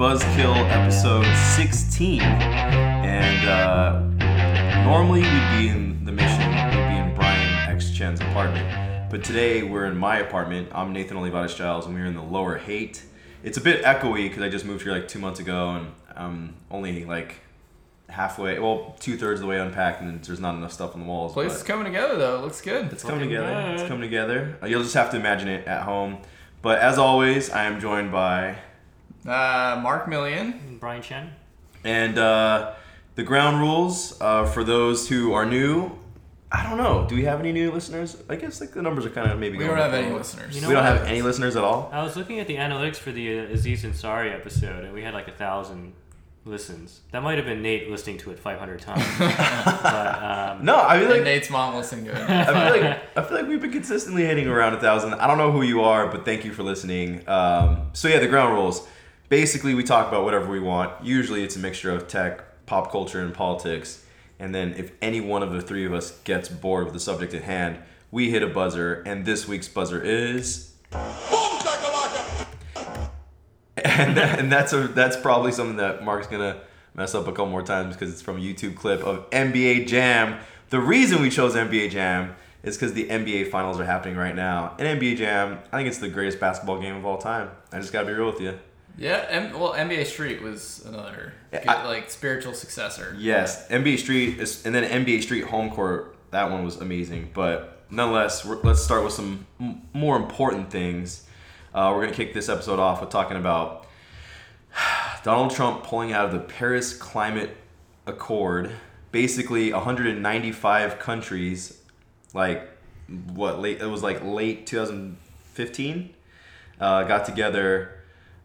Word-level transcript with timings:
Buzzkill 0.00 0.56
episode 0.70 1.26
16. 1.56 2.22
And 2.22 3.46
uh, 3.46 4.00
normally 4.82 5.20
we'd 5.20 5.58
be 5.58 5.68
in 5.68 6.06
the 6.06 6.10
mission, 6.10 6.38
we'd 6.48 6.88
be 6.88 6.96
in 6.96 7.14
Brian 7.14 7.70
X 7.70 7.90
Chen's 7.90 8.18
apartment. 8.22 9.10
But 9.10 9.22
today 9.22 9.62
we're 9.62 9.84
in 9.84 9.98
my 9.98 10.20
apartment. 10.20 10.70
I'm 10.72 10.94
Nathan 10.94 11.18
Olivarez 11.18 11.54
Giles, 11.54 11.84
and 11.84 11.94
we're 11.94 12.06
in 12.06 12.14
the 12.14 12.22
lower 12.22 12.56
Haight. 12.56 13.02
It's 13.42 13.58
a 13.58 13.60
bit 13.60 13.84
echoey 13.84 14.26
because 14.26 14.42
I 14.42 14.48
just 14.48 14.64
moved 14.64 14.84
here 14.84 14.92
like 14.92 15.06
two 15.06 15.18
months 15.18 15.38
ago, 15.38 15.72
and 15.72 15.92
I'm 16.16 16.54
only 16.70 17.04
like 17.04 17.34
halfway, 18.08 18.58
well, 18.58 18.96
two 19.00 19.18
thirds 19.18 19.40
of 19.40 19.42
the 19.42 19.48
way 19.48 19.58
unpacked, 19.58 20.00
and 20.00 20.24
there's 20.24 20.40
not 20.40 20.54
enough 20.54 20.72
stuff 20.72 20.94
on 20.94 21.02
the 21.02 21.06
walls. 21.06 21.34
Place 21.34 21.56
is 21.56 21.62
coming 21.62 21.84
together 21.84 22.16
though. 22.16 22.38
It 22.38 22.40
looks 22.40 22.62
good. 22.62 22.90
it's 22.90 23.02
coming 23.02 23.20
Looking 23.20 23.36
together. 23.36 23.74
It's 23.74 23.82
coming 23.82 24.00
together. 24.00 24.56
You'll 24.66 24.82
just 24.82 24.94
have 24.94 25.10
to 25.10 25.18
imagine 25.18 25.48
it 25.48 25.66
at 25.66 25.82
home. 25.82 26.22
But 26.62 26.78
as 26.78 26.96
always, 26.96 27.50
I 27.50 27.64
am 27.64 27.80
joined 27.80 28.12
by 28.12 28.56
Uh, 29.26 29.78
Mark 29.82 30.06
Milian. 30.06 30.78
Brian 30.80 31.02
Chen. 31.02 31.32
and 31.84 32.18
uh, 32.18 32.72
the 33.16 33.22
ground 33.22 33.60
rules 33.60 34.18
uh, 34.20 34.46
for 34.46 34.64
those 34.64 35.08
who 35.08 35.32
are 35.32 35.44
new. 35.44 35.92
I 36.52 36.64
don't 36.64 36.78
know. 36.78 37.06
Do 37.08 37.14
we 37.14 37.24
have 37.24 37.38
any 37.38 37.52
new 37.52 37.70
listeners? 37.70 38.16
I 38.28 38.34
guess 38.36 38.60
like 38.60 38.72
the 38.72 38.82
numbers 38.82 39.06
are 39.06 39.10
kind 39.10 39.30
of 39.30 39.38
maybe. 39.38 39.56
We 39.58 39.64
don't 39.66 39.76
have 39.76 39.94
any 39.94 40.12
listeners. 40.12 40.54
You 40.54 40.62
know 40.62 40.68
we 40.68 40.74
don't 40.74 40.84
what? 40.84 40.98
have 40.98 41.06
any 41.06 41.22
listeners 41.22 41.54
at 41.54 41.62
all. 41.62 41.90
I 41.92 42.02
was 42.02 42.16
looking 42.16 42.40
at 42.40 42.46
the 42.48 42.56
analytics 42.56 42.96
for 42.96 43.12
the 43.12 43.40
uh, 43.40 43.42
Aziz 43.44 43.84
Ansari 43.84 44.34
episode, 44.34 44.84
and 44.84 44.92
we 44.92 45.02
had 45.02 45.14
like 45.14 45.28
a 45.28 45.32
thousand 45.32 45.92
listens. 46.44 47.02
That 47.12 47.22
might 47.22 47.36
have 47.36 47.46
been 47.46 47.62
Nate 47.62 47.88
listening 47.90 48.18
to 48.18 48.30
it 48.32 48.38
500 48.40 48.80
times. 48.80 49.04
but 49.18 50.22
um, 50.22 50.64
No, 50.64 50.80
I 50.82 50.98
feel 50.98 51.10
like 51.10 51.22
Nate's 51.22 51.50
mom 51.50 51.74
listening 51.76 52.06
to 52.06 52.12
it. 52.12 52.30
I 52.30 52.44
feel 52.46 52.82
like 52.82 53.00
I 53.16 53.22
feel 53.22 53.36
like 53.36 53.46
we've 53.46 53.60
been 53.60 53.70
consistently 53.70 54.24
hitting 54.24 54.48
around 54.48 54.74
a 54.74 54.80
thousand. 54.80 55.14
I 55.14 55.26
don't 55.28 55.38
know 55.38 55.52
who 55.52 55.62
you 55.62 55.82
are, 55.82 56.08
but 56.08 56.24
thank 56.24 56.44
you 56.44 56.52
for 56.52 56.62
listening. 56.64 57.28
Um, 57.28 57.90
so 57.92 58.08
yeah, 58.08 58.18
the 58.18 58.26
ground 58.28 58.54
rules. 58.54 58.88
Basically, 59.30 59.74
we 59.74 59.84
talk 59.84 60.08
about 60.08 60.24
whatever 60.24 60.50
we 60.50 60.58
want. 60.58 61.04
Usually, 61.04 61.44
it's 61.44 61.54
a 61.54 61.60
mixture 61.60 61.92
of 61.92 62.08
tech, 62.08 62.66
pop 62.66 62.90
culture, 62.90 63.20
and 63.20 63.32
politics. 63.32 64.04
And 64.40 64.52
then, 64.52 64.74
if 64.74 64.90
any 65.00 65.20
one 65.20 65.44
of 65.44 65.52
the 65.52 65.62
three 65.62 65.86
of 65.86 65.94
us 65.94 66.18
gets 66.24 66.48
bored 66.48 66.82
with 66.86 66.94
the 66.94 67.00
subject 67.00 67.32
at 67.32 67.44
hand, 67.44 67.78
we 68.10 68.32
hit 68.32 68.42
a 68.42 68.48
buzzer. 68.48 69.04
And 69.06 69.24
this 69.24 69.46
week's 69.46 69.68
buzzer 69.68 70.02
is, 70.02 70.74
and 73.76 74.16
that, 74.16 74.40
and 74.40 74.50
that's 74.50 74.72
a 74.72 74.88
that's 74.88 75.16
probably 75.16 75.52
something 75.52 75.76
that 75.76 76.02
Mark's 76.02 76.26
gonna 76.26 76.62
mess 76.96 77.14
up 77.14 77.28
a 77.28 77.30
couple 77.30 77.50
more 77.50 77.62
times 77.62 77.94
because 77.94 78.12
it's 78.12 78.22
from 78.22 78.38
a 78.38 78.40
YouTube 78.40 78.74
clip 78.74 79.00
of 79.04 79.30
NBA 79.30 79.86
Jam. 79.86 80.40
The 80.70 80.80
reason 80.80 81.22
we 81.22 81.30
chose 81.30 81.54
NBA 81.54 81.92
Jam 81.92 82.34
is 82.64 82.76
because 82.76 82.94
the 82.94 83.04
NBA 83.08 83.52
finals 83.52 83.78
are 83.78 83.84
happening 83.84 84.16
right 84.16 84.34
now. 84.34 84.74
And 84.80 85.00
NBA 85.00 85.18
Jam, 85.18 85.60
I 85.70 85.76
think 85.76 85.86
it's 85.86 85.98
the 85.98 86.08
greatest 86.08 86.40
basketball 86.40 86.80
game 86.80 86.96
of 86.96 87.06
all 87.06 87.18
time. 87.18 87.50
I 87.70 87.78
just 87.78 87.92
gotta 87.92 88.06
be 88.06 88.12
real 88.12 88.26
with 88.26 88.40
you. 88.40 88.58
Yeah. 88.98 89.26
M- 89.28 89.58
well, 89.58 89.72
NBA 89.72 90.06
Street 90.06 90.42
was 90.42 90.84
another 90.86 91.32
good, 91.50 91.66
I- 91.68 91.86
like 91.86 92.10
spiritual 92.10 92.54
successor. 92.54 93.14
Yes, 93.18 93.66
NBA 93.68 93.98
Street 93.98 94.38
is, 94.40 94.64
and 94.66 94.74
then 94.74 94.84
NBA 94.84 95.22
Street 95.22 95.44
Home 95.44 95.70
Court. 95.70 96.16
That 96.30 96.50
one 96.50 96.64
was 96.64 96.76
amazing. 96.76 97.30
But 97.34 97.82
nonetheless, 97.90 98.44
we're, 98.44 98.60
let's 98.62 98.82
start 98.82 99.02
with 99.04 99.12
some 99.12 99.46
m- 99.60 99.82
more 99.92 100.16
important 100.16 100.70
things. 100.70 101.26
Uh, 101.74 101.92
we're 101.94 102.02
gonna 102.04 102.16
kick 102.16 102.34
this 102.34 102.48
episode 102.48 102.78
off 102.78 103.00
with 103.00 103.10
talking 103.10 103.36
about 103.36 103.86
Donald 105.24 105.50
Trump 105.52 105.82
pulling 105.84 106.12
out 106.12 106.26
of 106.26 106.32
the 106.32 106.40
Paris 106.40 106.96
Climate 106.96 107.56
Accord. 108.06 108.70
Basically, 109.12 109.72
195 109.72 110.98
countries, 111.00 111.80
like 112.32 112.68
what 113.32 113.58
late? 113.60 113.80
It 113.80 113.86
was 113.86 114.02
like 114.04 114.22
late 114.24 114.66
2015, 114.68 116.14
uh, 116.80 117.02
got 117.04 117.24
together 117.24 117.99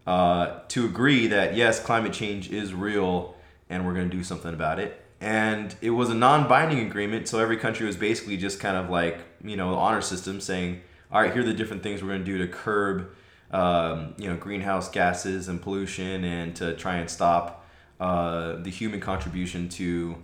uh, 0.05 0.59
to 0.69 0.85
agree 0.85 1.27
that 1.27 1.55
yes, 1.55 1.79
climate 1.79 2.13
change 2.13 2.51
is 2.51 2.73
real 2.73 3.35
and 3.69 3.85
we're 3.85 3.93
going 3.93 4.09
to 4.09 4.15
do 4.15 4.23
something 4.23 4.53
about 4.53 4.79
it. 4.79 5.01
And 5.19 5.75
it 5.81 5.89
was 5.89 6.09
a 6.09 6.13
non-binding 6.13 6.79
agreement, 6.85 7.27
so 7.27 7.39
every 7.39 7.57
country 7.57 7.85
was 7.85 7.95
basically 7.95 8.37
just 8.37 8.59
kind 8.59 8.77
of 8.77 8.89
like 8.89 9.19
you 9.43 9.55
know 9.55 9.75
honor 9.75 10.01
system 10.01 10.39
saying, 10.41 10.81
all 11.11 11.21
right, 11.21 11.31
here 11.31 11.41
are 11.41 11.45
the 11.45 11.53
different 11.53 11.83
things 11.83 12.01
we're 12.01 12.09
going 12.09 12.25
to 12.25 12.25
do 12.25 12.37
to 12.39 12.47
curb 12.47 13.09
um, 13.51 14.13
you 14.17 14.27
know 14.27 14.35
greenhouse 14.35 14.89
gases 14.89 15.47
and 15.47 15.61
pollution 15.61 16.23
and 16.23 16.55
to 16.57 16.75
try 16.75 16.97
and 16.97 17.09
stop 17.09 17.65
uh, 17.99 18.57
the 18.57 18.69
human 18.69 18.99
contribution 18.99 19.69
to 19.69 20.15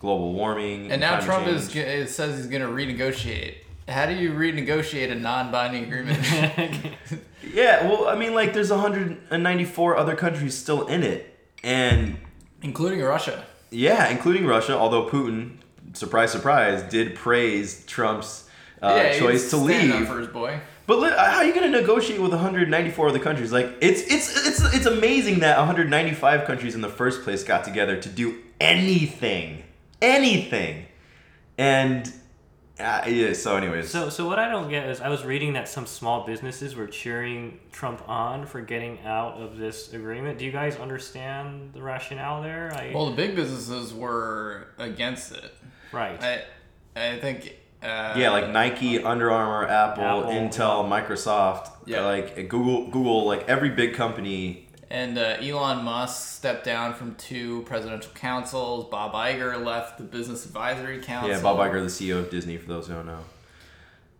global 0.00 0.32
warming. 0.32 0.90
And 0.90 1.00
now 1.00 1.20
Trump 1.20 1.46
is, 1.46 1.72
change. 1.72 2.08
says 2.08 2.36
he's 2.36 2.46
going 2.48 2.62
to 2.62 2.68
renegotiate. 2.68 3.56
How 3.92 4.06
do 4.06 4.14
you 4.14 4.32
renegotiate 4.32 5.10
a 5.10 5.14
non-binding 5.14 5.84
agreement? 5.84 6.18
yeah. 7.54 7.86
Well, 7.88 8.08
I 8.08 8.16
mean, 8.16 8.34
like 8.34 8.52
there's 8.52 8.70
194 8.70 9.96
other 9.96 10.16
countries 10.16 10.56
still 10.56 10.86
in 10.86 11.02
it, 11.02 11.38
and 11.62 12.16
Including 12.62 13.00
Russia. 13.02 13.44
Yeah, 13.70 14.08
including 14.08 14.46
Russia, 14.46 14.76
although 14.76 15.08
Putin, 15.08 15.56
surprise, 15.94 16.30
surprise, 16.30 16.82
did 16.84 17.14
praise 17.14 17.84
Trump's 17.86 18.48
uh, 18.82 18.94
yeah, 18.96 19.18
choice 19.18 19.50
to 19.50 19.56
leave. 19.56 19.92
up 19.92 20.06
for 20.06 20.18
his 20.18 20.28
boy. 20.28 20.60
But 20.86 20.98
li- 21.00 21.10
how 21.10 21.38
are 21.38 21.44
you 21.44 21.54
going 21.54 21.70
to 21.70 21.80
negotiate 21.80 22.20
with 22.20 22.32
194 22.32 23.08
other 23.08 23.18
countries? 23.18 23.52
Like, 23.52 23.76
it's 23.80 24.02
it's 24.02 24.46
it's 24.46 24.74
it's 24.74 24.86
amazing 24.86 25.40
that 25.40 25.56
195 25.58 26.44
countries 26.44 26.74
in 26.74 26.80
the 26.80 26.88
first 26.88 27.22
place 27.22 27.44
got 27.44 27.64
together 27.64 27.96
to 27.96 28.08
do 28.08 28.36
anything, 28.60 29.62
anything, 30.00 30.86
and 31.56 32.12
uh, 32.80 33.02
yeah. 33.06 33.32
So, 33.34 33.56
anyways, 33.56 33.90
so, 33.90 34.08
so 34.08 34.26
what 34.26 34.38
I 34.38 34.48
don't 34.48 34.68
get 34.70 34.88
is 34.88 35.00
I 35.00 35.08
was 35.08 35.24
reading 35.24 35.52
that 35.54 35.68
some 35.68 35.86
small 35.86 36.26
businesses 36.26 36.74
were 36.74 36.86
cheering 36.86 37.60
Trump 37.70 38.02
on 38.08 38.46
for 38.46 38.60
getting 38.60 38.98
out 39.04 39.34
of 39.34 39.58
this 39.58 39.92
agreement. 39.92 40.38
Do 40.38 40.44
you 40.44 40.52
guys 40.52 40.76
understand 40.76 41.72
the 41.74 41.82
rationale 41.82 42.42
there? 42.42 42.72
I, 42.74 42.92
Well, 42.94 43.10
the 43.10 43.16
big 43.16 43.36
businesses 43.36 43.92
were 43.92 44.68
against 44.78 45.32
it. 45.32 45.54
right. 45.92 46.20
I, 46.22 46.42
I 46.96 47.18
think. 47.18 47.56
Uh, 47.82 48.14
yeah, 48.16 48.30
like 48.30 48.48
Nike, 48.48 49.02
Under 49.02 49.30
Armour, 49.32 49.66
Apple, 49.68 50.04
Apple, 50.04 50.30
Intel, 50.30 50.88
Microsoft, 50.88 51.68
Yeah. 51.84 52.02
like 52.04 52.36
Google, 52.48 52.86
Google, 52.90 53.26
like 53.26 53.48
every 53.48 53.70
big 53.70 53.94
company 53.94 54.68
And 54.92 55.16
uh, 55.16 55.38
Elon 55.40 55.84
Musk 55.84 56.36
stepped 56.36 56.66
down 56.66 56.92
from 56.92 57.14
two 57.14 57.62
presidential 57.62 58.12
councils. 58.12 58.90
Bob 58.90 59.14
Iger 59.14 59.64
left 59.64 59.96
the 59.96 60.04
Business 60.04 60.44
Advisory 60.44 61.00
Council. 61.00 61.30
Yeah, 61.30 61.40
Bob 61.40 61.56
Iger, 61.56 61.82
the 61.82 61.86
CEO 61.86 62.18
of 62.18 62.28
Disney, 62.28 62.58
for 62.58 62.68
those 62.68 62.88
who 62.88 62.92
don't 62.92 63.06
know. 63.06 63.24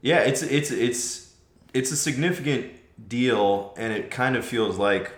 Yeah, 0.01 0.21
it's 0.21 0.41
it's 0.43 0.71
it's 0.71 1.35
it's 1.75 1.93
a 1.93 1.97
significant 1.97 2.73
deal, 3.07 3.75
and 3.77 3.93
it 3.93 4.11
kind 4.11 4.35
of 4.35 4.47
feels 4.47 4.79
like. 4.79 5.13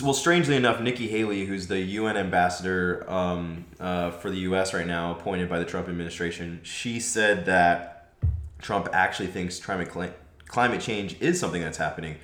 Well, 0.00 0.14
strangely 0.14 0.54
enough, 0.54 0.80
Nikki 0.80 1.08
Haley, 1.08 1.44
who's 1.44 1.66
the 1.66 1.80
UN 1.80 2.16
ambassador 2.16 3.04
um, 3.10 3.64
uh, 3.80 4.12
for 4.12 4.30
the 4.30 4.38
U.S. 4.38 4.72
right 4.72 4.86
now, 4.86 5.10
appointed 5.10 5.48
by 5.48 5.58
the 5.58 5.64
Trump 5.64 5.88
administration, 5.88 6.60
she 6.62 7.00
said 7.00 7.46
that 7.46 8.12
Trump 8.60 8.88
actually 8.92 9.28
thinks 9.28 9.58
climate 9.58 9.90
climate 10.46 10.80
change 10.80 11.20
is 11.20 11.40
something 11.40 11.62
that's 11.62 11.78
happening, 11.78 12.16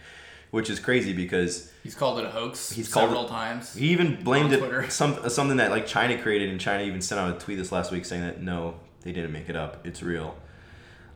which 0.51 0.71
is 0.71 0.79
crazy 0.81 1.13
because 1.13 1.71
He's 1.83 1.95
called 1.95 2.19
it 2.19 2.25
a 2.25 2.31
hoax 2.31 2.71
He's 2.73 2.93
called 2.93 3.09
several 3.11 3.27
it- 3.27 3.29
times. 3.31 3.75
he 3.75 3.89
even 3.91 4.23
blamed 4.23 4.53
it 4.53 4.91
some 4.93 5.29
something 5.29 5.59
that 5.59 5.71
like 5.71 5.87
China 5.87 6.21
created, 6.21 6.51
and 6.51 6.61
China 6.61 6.83
even 6.85 7.01
sent 7.01 7.21
out 7.21 7.35
a 7.37 7.39
tweet 7.39 7.59
this 7.59 7.71
last 7.73 7.93
week 7.93 8.05
saying 8.05 8.23
that 8.23 8.41
no, 8.43 8.75
they 9.03 9.13
didn't 9.13 9.33
make 9.33 9.49
it 9.49 9.57
up. 9.57 9.87
It's 9.87 10.03
real. 10.03 10.37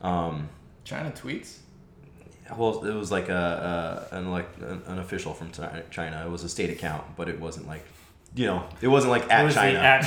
Um, 0.01 0.49
China 0.83 1.11
tweets. 1.11 1.57
well, 2.57 2.83
it 2.85 2.93
was 2.93 3.11
like 3.11 3.29
a, 3.29 4.07
a 4.11 4.15
an 4.17 4.31
like 4.31 4.47
an, 4.61 4.81
an 4.87 4.99
official 4.99 5.33
from 5.33 5.51
China. 5.91 6.23
It 6.25 6.29
was 6.29 6.43
a 6.43 6.49
state 6.49 6.69
account, 6.69 7.03
but 7.15 7.29
it 7.29 7.39
wasn't 7.39 7.67
like 7.67 7.85
you 8.33 8.45
know, 8.45 8.63
it 8.81 8.87
wasn't 8.87 9.11
like 9.11 9.23
It 9.23 9.31
at 9.31 9.43
was 9.43 9.55
the 9.55 9.59
China. 9.59 9.79
at 9.79 10.01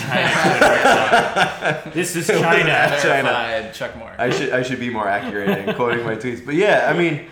China. 1.83 1.91
this 1.95 2.17
is 2.17 2.27
China. 2.27 2.71
At 2.71 3.03
China. 3.03 3.29
Verified 3.29 3.75
check 3.75 3.99
mark. 3.99 4.19
I 4.19 4.31
should 4.31 4.51
I 4.53 4.63
should 4.63 4.81
be 4.81 4.89
more 4.91 5.07
accurate 5.09 5.69
in 5.69 5.75
quoting 5.75 6.05
my 6.05 6.17
tweets. 6.17 6.45
But 6.45 6.55
yeah, 6.55 6.91
I 6.91 6.97
mean, 6.97 7.27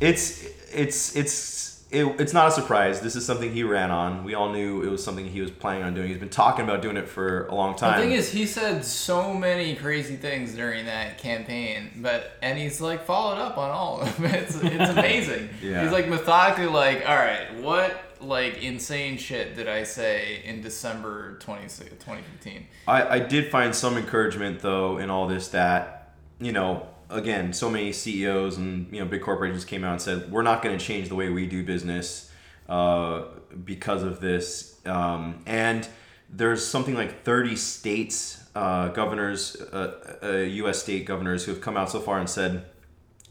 it's 0.00 0.44
it's 0.74 1.16
it's 1.16 1.72
it, 1.92 2.06
it's 2.18 2.32
not 2.32 2.48
a 2.48 2.50
surprise. 2.50 3.00
This 3.00 3.16
is 3.16 3.26
something 3.26 3.52
he 3.52 3.64
ran 3.64 3.90
on. 3.90 4.24
We 4.24 4.32
all 4.32 4.50
knew 4.50 4.82
it 4.82 4.90
was 4.90 5.04
something 5.04 5.26
he 5.26 5.42
was 5.42 5.50
planning 5.50 5.82
on 5.82 5.94
doing. 5.94 6.08
He's 6.08 6.16
been 6.18 6.30
talking 6.30 6.64
about 6.64 6.80
doing 6.80 6.96
it 6.96 7.06
for 7.06 7.46
a 7.48 7.54
long 7.54 7.76
time. 7.76 8.00
the 8.00 8.06
thing 8.06 8.16
is, 8.16 8.30
he 8.30 8.46
said 8.46 8.82
so 8.82 9.34
many 9.34 9.76
crazy 9.76 10.16
things 10.16 10.54
during 10.54 10.86
that 10.86 11.18
campaign, 11.18 11.90
but 11.96 12.32
and 12.40 12.58
he's 12.58 12.80
like 12.80 13.04
followed 13.04 13.36
up 13.38 13.58
on 13.58 13.70
all 13.70 14.00
of 14.00 14.16
them. 14.16 14.24
It's 14.34 14.56
it's 14.56 14.90
amazing. 14.98 15.50
Yeah. 15.62 15.82
He's 15.82 15.92
like 15.92 16.08
methodically 16.08 16.66
like, 16.66 17.06
all 17.06 17.16
right, 17.16 17.60
what 17.60 18.16
like 18.22 18.62
insane 18.62 19.18
shit 19.18 19.54
did 19.54 19.68
I 19.68 19.82
say 19.82 20.42
in 20.44 20.62
December 20.62 21.36
20, 21.40 21.62
2015? 21.62 22.66
I, 22.88 23.16
I 23.16 23.18
did 23.18 23.50
find 23.50 23.74
some 23.74 23.98
encouragement 23.98 24.60
though 24.60 24.96
in 24.96 25.10
all 25.10 25.26
this 25.28 25.48
that 25.48 26.14
you 26.40 26.52
know 26.52 26.86
again 27.12 27.52
so 27.52 27.70
many 27.70 27.92
CEOs 27.92 28.56
and 28.56 28.92
you 28.92 29.00
know 29.00 29.06
big 29.06 29.22
corporations 29.22 29.64
came 29.64 29.84
out 29.84 29.92
and 29.92 30.02
said 30.02 30.30
we're 30.30 30.42
not 30.42 30.62
going 30.62 30.76
to 30.76 30.84
change 30.84 31.08
the 31.08 31.14
way 31.14 31.28
we 31.28 31.46
do 31.46 31.62
business 31.64 32.30
uh, 32.68 33.24
because 33.64 34.02
of 34.02 34.20
this 34.20 34.80
um, 34.86 35.42
and 35.46 35.88
there's 36.28 36.66
something 36.66 36.94
like 36.94 37.22
30 37.24 37.56
states 37.56 38.44
uh, 38.54 38.88
governors 38.88 39.56
uh, 39.72 40.18
uh, 40.22 40.28
U.S. 40.38 40.82
state 40.82 41.06
governors 41.06 41.44
who 41.44 41.52
have 41.52 41.60
come 41.60 41.76
out 41.76 41.90
so 41.90 42.00
far 42.00 42.18
and 42.18 42.28
said 42.28 42.64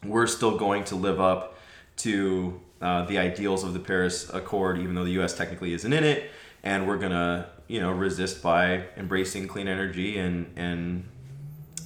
we're 0.04 0.26
still 0.26 0.56
going 0.56 0.84
to 0.84 0.96
live 0.96 1.20
up 1.20 1.58
to 1.98 2.60
uh, 2.80 3.04
the 3.04 3.18
ideals 3.18 3.62
of 3.62 3.74
the 3.74 3.78
Paris 3.78 4.28
Accord, 4.34 4.78
even 4.78 4.94
though 4.94 5.04
the 5.04 5.12
U.S. 5.12 5.36
technically 5.36 5.72
isn't 5.72 5.92
in 5.92 6.02
it, 6.02 6.30
and 6.64 6.86
we're 6.88 6.98
gonna 6.98 7.48
you 7.68 7.80
know 7.80 7.92
resist 7.92 8.42
by 8.42 8.84
embracing 8.96 9.46
clean 9.46 9.68
energy 9.68 10.18
and 10.18 10.52
and 10.56 11.04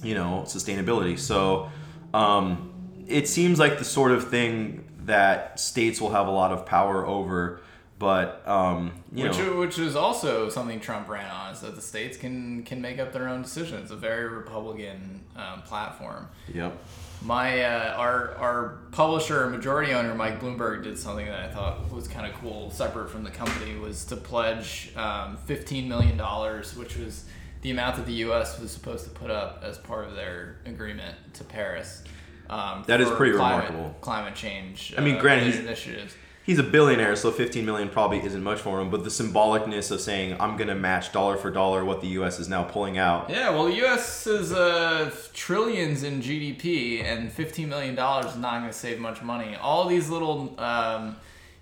you 0.01 0.15
know 0.15 0.43
sustainability. 0.47 1.17
So 1.19 1.69
um, 2.13 2.73
it 3.07 3.27
seems 3.27 3.59
like 3.59 3.77
the 3.77 3.85
sort 3.85 4.11
of 4.11 4.29
thing 4.29 4.87
that 5.05 5.59
states 5.59 5.99
will 5.99 6.11
have 6.11 6.27
a 6.27 6.31
lot 6.31 6.51
of 6.51 6.65
power 6.65 7.05
over. 7.05 7.61
But 7.99 8.47
um, 8.47 8.91
you 9.11 9.23
which, 9.23 9.39
know, 9.39 9.57
which 9.57 9.79
is 9.79 9.95
also 9.95 10.49
something 10.49 10.79
Trump 10.79 11.09
ran 11.09 11.31
on, 11.31 11.53
is 11.53 11.61
that 11.61 11.75
the 11.75 11.81
states 11.81 12.15
can 12.15 12.61
can 12.61 12.79
make 12.79 12.99
up 12.99 13.11
their 13.11 13.27
own 13.27 13.41
decisions. 13.41 13.83
It's 13.83 13.91
a 13.91 13.95
very 13.95 14.27
Republican 14.27 15.23
um, 15.35 15.63
platform. 15.63 16.27
yep. 16.53 16.77
My 17.23 17.63
uh, 17.63 17.95
our 17.97 18.35
our 18.35 18.77
publisher 18.91 19.45
and 19.45 19.51
majority 19.51 19.93
owner 19.93 20.13
Mike 20.13 20.39
Bloomberg 20.39 20.83
did 20.83 20.99
something 20.99 21.25
that 21.25 21.39
I 21.39 21.51
thought 21.51 21.91
was 21.91 22.07
kind 22.07 22.31
of 22.31 22.39
cool, 22.39 22.69
separate 22.69 23.09
from 23.09 23.23
the 23.23 23.31
company, 23.31 23.75
was 23.79 24.05
to 24.05 24.15
pledge 24.15 24.91
um, 24.95 25.35
fifteen 25.47 25.89
million 25.89 26.17
dollars, 26.17 26.75
which 26.75 26.97
was 26.97 27.25
the 27.61 27.71
amount 27.71 27.95
that 27.97 28.05
the 28.05 28.13
U.S. 28.13 28.59
was 28.59 28.71
supposed 28.71 29.03
to 29.05 29.09
put 29.09 29.31
up 29.31 29.63
as 29.65 29.77
part 29.77 30.05
of 30.07 30.15
their 30.15 30.57
agreement 30.65 31.15
to 31.33 31.43
Paris. 31.43 32.03
Um, 32.49 32.83
That 32.87 33.01
is 33.01 33.09
pretty 33.11 33.35
climate, 33.35 33.69
remarkable. 33.69 33.95
Climate 34.01 34.35
change. 34.35 34.93
I 34.97 35.01
mean, 35.01 35.15
uh, 35.17 35.21
granted, 35.21 35.45
he's- 35.47 35.59
initiatives. 35.59 36.15
He's 36.43 36.59
a 36.59 36.63
billionaire, 36.63 37.17
so 37.17 37.29
15 37.29 37.65
million 37.65 37.89
probably 37.89 38.23
isn't 38.23 38.41
much 38.41 38.61
for 38.61 38.79
him. 38.79 38.89
But 38.89 39.03
the 39.03 39.09
symbolicness 39.09 39.91
of 39.91 39.99
saying 39.99 40.37
I'm 40.39 40.55
gonna 40.55 40.75
match 40.75 41.11
dollar 41.11 41.35
for 41.35 41.51
dollar 41.51 41.83
what 41.83 41.99
the 41.99 42.07
U.S. 42.19 42.39
is 42.39 42.47
now 42.47 42.63
pulling 42.63 42.97
out. 42.97 43.29
Yeah, 43.29 43.49
well, 43.49 43.65
the 43.65 43.75
U.S. 43.83 44.25
is 44.27 44.53
uh, 44.53 45.11
trillions 45.33 46.03
in 46.03 46.21
GDP, 46.21 47.03
and 47.03 47.29
fifteen 47.29 47.67
million 47.67 47.95
dollars 47.95 48.27
is 48.27 48.37
not 48.37 48.59
going 48.59 48.71
to 48.71 48.77
save 48.77 48.97
much 48.97 49.21
money. 49.21 49.57
All 49.57 49.89
these 49.89 50.09
little, 50.09 50.57
um, 50.57 51.17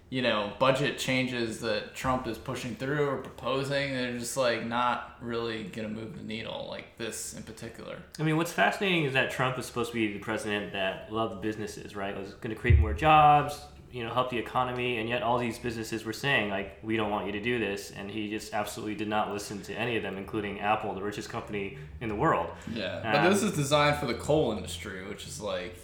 you 0.09 0.21
know, 0.21 0.53
budget 0.59 0.97
changes 0.99 1.61
that 1.61 1.95
Trump 1.95 2.27
is 2.27 2.37
pushing 2.37 2.75
through 2.75 3.07
or 3.09 3.17
proposing, 3.17 3.93
they're 3.93 4.17
just 4.17 4.37
like 4.37 4.65
not 4.65 5.17
really 5.19 5.63
going 5.63 5.87
to 5.87 5.93
move 5.93 6.15
the 6.17 6.23
needle, 6.23 6.67
like 6.69 6.97
this 6.97 7.33
in 7.33 7.43
particular. 7.43 7.97
I 8.19 8.23
mean, 8.23 8.37
what's 8.37 8.51
fascinating 8.51 9.05
is 9.05 9.13
that 9.13 9.31
Trump 9.31 9.57
is 9.57 9.65
supposed 9.65 9.91
to 9.91 9.95
be 9.95 10.13
the 10.13 10.19
president 10.19 10.73
that 10.73 11.11
loved 11.11 11.41
businesses, 11.41 11.95
right? 11.95 12.17
Was 12.17 12.33
going 12.35 12.55
to 12.55 12.59
create 12.59 12.79
more 12.79 12.93
jobs, 12.93 13.59
you 13.91 14.03
know, 14.03 14.13
help 14.13 14.29
the 14.29 14.37
economy, 14.37 14.99
and 14.99 15.09
yet 15.09 15.23
all 15.23 15.39
these 15.39 15.57
businesses 15.57 16.05
were 16.05 16.13
saying 16.13 16.49
like, 16.49 16.77
we 16.83 16.97
don't 16.97 17.09
want 17.09 17.25
you 17.25 17.31
to 17.31 17.41
do 17.41 17.57
this, 17.57 17.91
and 17.91 18.11
he 18.11 18.29
just 18.29 18.53
absolutely 18.53 18.93
did 18.93 19.07
not 19.07 19.33
listen 19.33 19.61
to 19.63 19.73
any 19.73 19.97
of 19.97 20.03
them, 20.03 20.17
including 20.17 20.59
Apple, 20.59 20.93
the 20.93 21.01
richest 21.01 21.29
company 21.29 21.77
in 21.99 22.09
the 22.09 22.15
world. 22.15 22.49
Yeah, 22.71 22.97
Um, 22.97 23.11
but 23.11 23.29
this 23.29 23.41
is 23.41 23.55
designed 23.55 23.97
for 23.97 24.05
the 24.05 24.13
coal 24.13 24.51
industry, 24.51 25.03
which 25.07 25.25
is 25.25 25.41
like, 25.41 25.75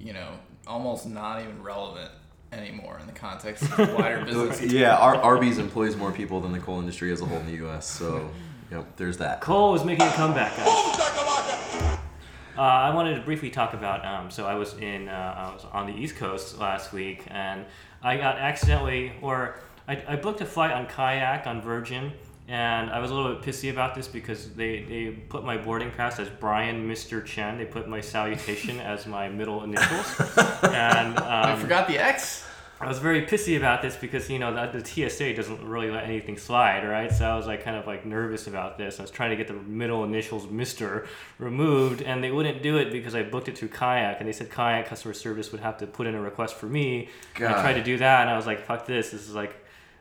you 0.00 0.12
know, 0.14 0.30
almost 0.66 1.06
not 1.06 1.42
even 1.42 1.62
relevant 1.62 2.10
anymore 2.52 2.98
in 3.00 3.06
the 3.06 3.12
context 3.12 3.64
of 3.64 3.78
wider 3.94 4.24
business. 4.24 4.60
Yeah, 4.72 4.96
Ar- 4.96 5.16
Arby's 5.16 5.58
employs 5.58 5.96
more 5.96 6.12
people 6.12 6.40
than 6.40 6.52
the 6.52 6.58
coal 6.60 6.80
industry 6.80 7.12
as 7.12 7.20
a 7.20 7.24
whole 7.24 7.38
in 7.38 7.46
the 7.46 7.52
U.S. 7.54 7.86
So, 7.86 8.30
yep, 8.70 8.96
there's 8.96 9.18
that. 9.18 9.40
Coal 9.40 9.74
is 9.74 9.84
making 9.84 10.06
a 10.06 10.12
comeback, 10.12 10.56
guys. 10.56 11.98
Uh, 12.56 12.62
I 12.62 12.94
wanted 12.94 13.16
to 13.16 13.20
briefly 13.20 13.50
talk 13.50 13.74
about. 13.74 14.04
Um, 14.06 14.30
so 14.30 14.46
I 14.46 14.54
was 14.54 14.74
in, 14.78 15.08
uh, 15.08 15.34
I 15.50 15.52
was 15.52 15.66
on 15.72 15.86
the 15.86 15.92
East 15.94 16.16
Coast 16.16 16.58
last 16.58 16.92
week, 16.92 17.24
and 17.28 17.66
I 18.02 18.16
got 18.16 18.38
accidentally, 18.38 19.12
or 19.20 19.60
I, 19.86 20.02
I 20.08 20.16
booked 20.16 20.40
a 20.40 20.46
flight 20.46 20.70
on 20.72 20.86
kayak 20.86 21.46
on 21.46 21.60
Virgin, 21.60 22.12
and 22.48 22.90
I 22.90 23.00
was 23.00 23.10
a 23.10 23.14
little 23.14 23.34
bit 23.34 23.42
pissy 23.42 23.70
about 23.70 23.94
this 23.94 24.06
because 24.06 24.50
they, 24.50 24.84
they 24.84 25.10
put 25.28 25.44
my 25.44 25.56
boarding 25.56 25.90
pass 25.90 26.18
as 26.20 26.28
Brian 26.28 26.88
Mr. 26.88 27.24
Chen. 27.24 27.58
They 27.58 27.64
put 27.64 27.88
my 27.88 28.00
salutation 28.00 28.78
as 28.78 29.06
my 29.06 29.28
middle 29.28 29.64
initials, 29.64 30.20
and 30.62 31.18
I 31.18 31.52
um, 31.52 31.60
forgot 31.60 31.88
the 31.88 31.98
X. 31.98 32.44
I 32.78 32.86
was 32.86 32.98
very 32.98 33.22
pissy 33.22 33.56
about 33.56 33.80
this 33.80 33.96
because 33.96 34.28
you 34.28 34.38
know 34.38 34.52
the, 34.52 34.78
the 34.78 35.08
TSA 35.08 35.32
doesn't 35.34 35.66
really 35.66 35.90
let 35.90 36.04
anything 36.04 36.36
slide, 36.36 36.86
right? 36.86 37.10
So 37.10 37.24
I 37.24 37.34
was 37.34 37.46
like 37.46 37.64
kind 37.64 37.76
of 37.76 37.86
like 37.86 38.04
nervous 38.04 38.46
about 38.46 38.76
this. 38.76 38.98
I 39.00 39.02
was 39.02 39.10
trying 39.10 39.30
to 39.30 39.36
get 39.36 39.48
the 39.48 39.54
middle 39.54 40.04
initials 40.04 40.48
Mister 40.48 41.06
removed, 41.38 42.02
and 42.02 42.22
they 42.22 42.30
wouldn't 42.30 42.62
do 42.62 42.76
it 42.76 42.92
because 42.92 43.14
I 43.14 43.22
booked 43.22 43.48
it 43.48 43.56
through 43.56 43.68
Kayak, 43.68 44.18
and 44.20 44.28
they 44.28 44.32
said 44.32 44.50
Kayak 44.50 44.86
customer 44.86 45.14
service 45.14 45.52
would 45.52 45.62
have 45.62 45.78
to 45.78 45.86
put 45.86 46.06
in 46.06 46.14
a 46.14 46.20
request 46.20 46.56
for 46.56 46.66
me. 46.66 47.08
And 47.36 47.46
I 47.46 47.62
tried 47.62 47.74
to 47.74 47.82
do 47.82 47.96
that, 47.98 48.20
and 48.20 48.30
I 48.30 48.36
was 48.36 48.46
like, 48.46 48.66
"Fuck 48.66 48.86
this! 48.86 49.10
This 49.10 49.26
is 49.26 49.34
like, 49.34 49.54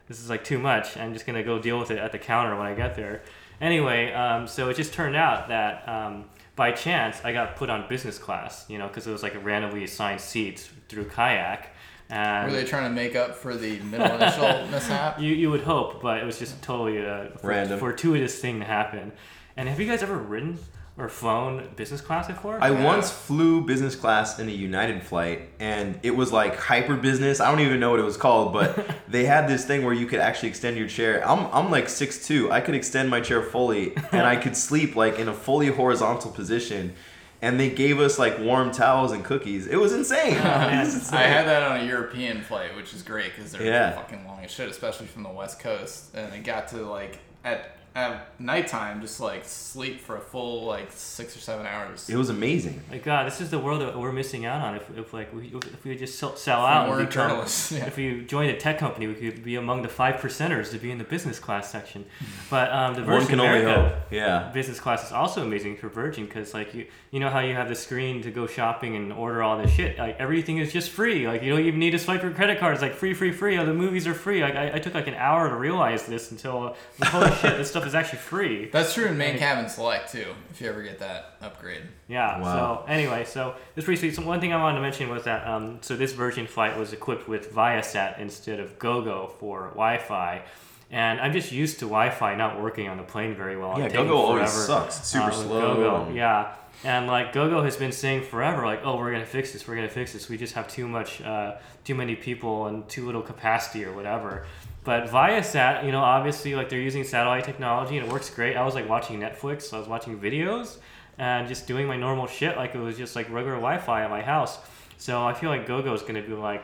this 0.07 0.19
is 0.19 0.29
like 0.29 0.43
too 0.43 0.59
much. 0.59 0.97
I'm 0.97 1.13
just 1.13 1.25
gonna 1.25 1.43
go 1.43 1.59
deal 1.59 1.79
with 1.79 1.91
it 1.91 1.97
at 1.97 2.11
the 2.11 2.19
counter 2.19 2.55
when 2.55 2.67
I 2.67 2.73
get 2.73 2.95
there." 2.95 3.21
Anyway, 3.61 4.11
um, 4.13 4.47
so 4.47 4.69
it 4.69 4.75
just 4.75 4.93
turned 4.93 5.15
out 5.15 5.47
that. 5.49 5.87
Um, 5.87 6.25
by 6.57 6.71
chance, 6.71 7.19
I 7.25 7.33
got 7.33 7.57
put 7.57 7.69
on 7.69 7.85
business 7.89 8.17
class, 8.17 8.63
you 8.69 8.77
know, 8.77 8.87
because 8.87 9.05
it 9.05 9.11
was 9.11 9.21
like 9.21 9.35
a 9.35 9.39
randomly 9.39 9.83
assigned 9.83 10.21
seats 10.21 10.69
through 10.87 11.03
Kayak. 11.09 11.73
And 12.09 12.49
Were 12.49 12.55
they 12.57 12.63
trying 12.63 12.85
to 12.85 12.89
make 12.95 13.13
up 13.13 13.35
for 13.35 13.57
the 13.57 13.77
middle 13.81 14.05
initial 14.15 14.65
mishap? 14.71 15.19
you, 15.19 15.33
you 15.33 15.49
would 15.51 15.63
hope, 15.63 16.01
but 16.01 16.19
it 16.19 16.25
was 16.25 16.39
just 16.39 16.61
totally 16.61 16.99
a 16.99 17.29
Random. 17.43 17.77
fortuitous 17.77 18.39
thing 18.39 18.59
to 18.59 18.65
happen. 18.65 19.11
And 19.57 19.67
have 19.67 19.81
you 19.81 19.85
guys 19.85 20.01
ever 20.01 20.17
ridden 20.17 20.57
or 20.97 21.09
flown 21.09 21.67
business 21.75 21.99
class 21.99 22.27
before? 22.27 22.57
I 22.61 22.69
Yeah. 22.71 22.83
once 22.83 23.11
flew 23.11 23.61
business 23.61 23.95
class 23.95 24.39
in 24.39 24.47
a 24.47 24.51
United 24.51 25.03
flight, 25.03 25.49
and 25.59 25.99
it 26.03 26.15
was 26.15 26.31
like 26.31 26.55
hyper 26.57 26.95
business. 26.95 27.39
I 27.41 27.49
don't 27.51 27.59
even 27.59 27.79
know 27.81 27.91
what 27.91 27.99
it 27.99 28.03
was 28.03 28.15
called, 28.17 28.53
but 28.53 28.85
they 29.09 29.25
had 29.25 29.47
this 29.49 29.65
thing 29.65 29.83
where 29.83 29.93
you 29.93 30.05
could 30.05 30.19
actually 30.19 30.49
extend 30.49 30.77
your 30.77 30.87
chair. 30.87 31.21
I'm, 31.27 31.47
I'm 31.51 31.69
like 31.69 31.85
6'2. 31.87 32.49
I 32.49 32.61
could 32.61 32.75
extend 32.75 33.09
my 33.09 33.19
chair 33.19 33.41
fully, 33.41 33.93
and 34.13 34.21
I 34.25 34.37
could 34.37 34.55
sleep 34.55 34.95
like 34.95 35.19
in 35.19 35.27
a 35.27 35.33
fully 35.33 35.67
horizontal 35.67 36.31
position. 36.31 36.93
And 37.41 37.59
they 37.59 37.69
gave 37.69 37.99
us 37.99 38.17
like 38.17 38.39
warm 38.39 38.71
towels 38.71 39.11
and 39.11 39.23
cookies. 39.23 39.67
It 39.67 39.75
was 39.75 39.91
insane. 39.91 40.35
man. 40.35 40.73
Uh, 40.73 40.77
it 40.81 40.85
was 40.85 40.95
insane. 40.95 41.19
I 41.19 41.23
had 41.23 41.45
that 41.45 41.61
on 41.63 41.81
a 41.81 41.83
European 41.85 42.41
flight, 42.41 42.73
which 42.75 42.93
is 42.93 43.03
great 43.03 43.35
because 43.35 43.51
they're 43.51 43.65
Yeah. 43.65 43.91
fucking 43.91 44.25
long 44.25 44.39
as 44.45 44.49
shit, 44.49 44.69
especially 44.69 45.07
from 45.07 45.23
the 45.23 45.29
West 45.29 45.59
Coast. 45.59 46.15
And 46.15 46.33
it 46.33 46.43
got 46.45 46.69
to 46.69 46.77
like 46.77 47.19
at 47.43 47.75
at 47.95 48.37
nighttime, 48.41 48.99
just 48.99 49.21
like 49.21 49.45
sleep 49.45 50.01
for 50.01 50.17
a 50.17 50.19
full 50.19 50.65
like 50.65 50.91
six 50.91 51.35
or 51.35 51.39
seven 51.39 51.65
hours. 51.65 52.09
It 52.09 52.17
was 52.17 52.29
amazing. 52.29 52.81
Like 52.91 53.05
God, 53.05 53.25
this 53.25 53.39
is 53.39 53.49
the 53.49 53.57
world 53.57 53.79
that 53.79 53.97
we're 53.97 54.11
missing 54.11 54.45
out 54.45 54.61
on. 54.61 54.75
If, 54.75 54.97
if 54.97 55.13
like 55.13 55.33
we 55.33 55.47
if 55.47 55.85
we 55.85 55.95
just 55.95 56.19
sell, 56.19 56.35
sell 56.35 56.59
we 56.63 56.67
out, 56.67 56.89
and 56.89 56.97
weren't 56.97 57.09
journalists, 57.09 57.71
yeah. 57.71 57.85
If 57.85 57.95
we 57.95 58.25
joined 58.25 58.51
a 58.51 58.57
tech 58.57 58.79
company, 58.79 59.07
we 59.07 59.13
could 59.13 59.45
be 59.45 59.55
among 59.55 59.81
the 59.81 59.87
five 59.87 60.15
percenters 60.15 60.71
to 60.71 60.77
be 60.77 60.91
in 60.91 60.97
the 60.97 61.05
business 61.05 61.39
class 61.39 61.71
section. 61.71 62.05
But 62.49 62.69
um, 62.73 62.95
the 62.95 63.01
One 63.01 63.11
Virgin 63.11 63.27
can 63.29 63.39
only 63.39 63.61
America 63.61 63.95
hope. 63.95 64.11
Yeah. 64.11 64.51
business 64.53 64.79
class 64.81 65.05
is 65.05 65.13
also 65.13 65.43
amazing 65.43 65.77
for 65.77 65.87
Virgin 65.87 66.25
because 66.25 66.53
like 66.53 66.73
you 66.73 66.87
you 67.11 67.21
know 67.21 67.29
how 67.29 67.39
you 67.39 67.53
have 67.53 67.69
the 67.69 67.75
screen 67.75 68.21
to 68.23 68.29
go 68.31 68.45
shopping 68.45 68.97
and 68.97 69.13
order 69.13 69.41
all 69.41 69.57
this 69.57 69.71
shit. 69.71 69.97
Like 69.97 70.17
everything 70.19 70.57
is 70.57 70.73
just 70.73 70.89
free. 70.89 71.25
Like 71.29 71.43
you 71.43 71.49
don't 71.49 71.61
even 71.61 71.79
need 71.79 71.91
to 71.91 71.99
swipe 71.99 72.23
your 72.23 72.31
credit 72.31 72.59
card. 72.59 72.73
It's 72.73 72.81
like 72.81 72.93
free, 72.93 73.13
free, 73.13 73.31
free. 73.31 73.57
Oh, 73.57 73.65
the 73.65 73.73
movies 73.73 74.05
are 74.05 74.13
free. 74.13 74.41
Like 74.41 74.57
I, 74.57 74.73
I 74.73 74.79
took 74.79 74.93
like 74.93 75.07
an 75.07 75.13
hour 75.13 75.47
to 75.47 75.55
realize 75.55 76.05
this 76.05 76.31
until 76.31 76.75
uh, 77.01 77.05
holy 77.05 77.31
shit, 77.35 77.55
this 77.55 77.69
stuff 77.69 77.84
is 77.85 77.95
actually 77.95 78.19
free. 78.19 78.69
That's 78.69 78.93
true 78.93 79.05
in 79.05 79.17
main 79.17 79.37
cabin 79.37 79.69
select 79.69 80.11
too. 80.11 80.27
If 80.51 80.61
you 80.61 80.69
ever 80.69 80.81
get 80.81 80.99
that 80.99 81.35
upgrade. 81.41 81.83
Yeah. 82.07 82.39
Wow. 82.39 82.83
So 82.85 82.91
anyway, 82.91 83.25
so 83.25 83.55
this 83.75 83.85
briefly, 83.85 84.11
so 84.11 84.21
one 84.23 84.39
thing 84.39 84.53
I 84.53 84.61
wanted 84.61 84.77
to 84.77 84.81
mention 84.81 85.09
was 85.09 85.23
that 85.23 85.47
um, 85.47 85.79
so 85.81 85.95
this 85.95 86.13
Virgin 86.13 86.47
flight 86.47 86.77
was 86.77 86.93
equipped 86.93 87.27
with 87.27 87.53
Viasat 87.53 88.19
instead 88.19 88.59
of 88.59 88.79
GoGo 88.79 89.27
for 89.39 89.69
Wi-Fi. 89.69 90.43
And 90.91 91.19
I'm 91.19 91.33
just 91.33 91.51
used 91.51 91.79
to 91.79 91.85
Wi-Fi 91.85 92.35
not 92.35 92.61
working 92.61 92.87
on 92.87 92.97
the 92.97 93.03
plane 93.03 93.35
very 93.35 93.57
well. 93.57 93.79
Yeah, 93.79 93.89
GoGo 93.89 94.15
always 94.15 94.51
forever, 94.51 94.65
sucks. 94.65 94.99
It's 94.99 95.07
super 95.09 95.25
with 95.27 95.35
slow 95.35 95.75
GoGo. 95.75 96.13
Yeah. 96.13 96.53
And 96.83 97.07
like 97.07 97.33
GoGo 97.33 97.63
has 97.63 97.75
been 97.75 97.91
saying 97.91 98.23
forever, 98.23 98.65
like, 98.65 98.81
oh, 98.83 98.97
we're 98.97 99.11
gonna 99.11 99.25
fix 99.25 99.51
this, 99.51 99.67
we're 99.67 99.75
gonna 99.75 99.89
fix 99.89 100.13
this. 100.13 100.29
We 100.29 100.37
just 100.37 100.53
have 100.53 100.67
too 100.67 100.87
much, 100.87 101.21
uh, 101.21 101.55
too 101.83 101.95
many 101.95 102.15
people 102.15 102.67
and 102.67 102.87
too 102.87 103.05
little 103.05 103.23
capacity 103.23 103.83
or 103.85 103.93
whatever. 103.93 104.45
But 104.85 105.07
Viasat, 105.07 105.83
you 105.83 105.91
know, 105.91 106.01
obviously, 106.01 106.53
like 106.55 106.69
they're 106.69 106.79
using 106.79 107.03
satellite 107.03 107.43
technology 107.43 107.97
and 107.97 108.07
it 108.07 108.13
works 108.13 108.29
great. 108.29 108.55
I 108.55 108.63
was 108.63 108.75
like 108.75 108.87
watching 108.87 109.19
Netflix, 109.19 109.73
I 109.73 109.79
was 109.79 109.87
watching 109.87 110.17
videos 110.17 110.77
and 111.17 111.47
just 111.47 111.65
doing 111.65 111.87
my 111.87 111.97
normal 111.97 112.27
shit 112.27 112.55
like 112.55 112.75
it 112.75 112.79
was 112.79 112.95
just 112.95 113.15
like 113.15 113.29
regular 113.31 113.55
Wi-Fi 113.55 114.03
at 114.03 114.09
my 114.09 114.21
house. 114.21 114.59
So 114.97 115.25
I 115.25 115.33
feel 115.33 115.49
like 115.49 115.65
GoGo 115.65 115.91
is 115.93 116.03
gonna 116.03 116.21
be 116.21 116.33
like, 116.33 116.63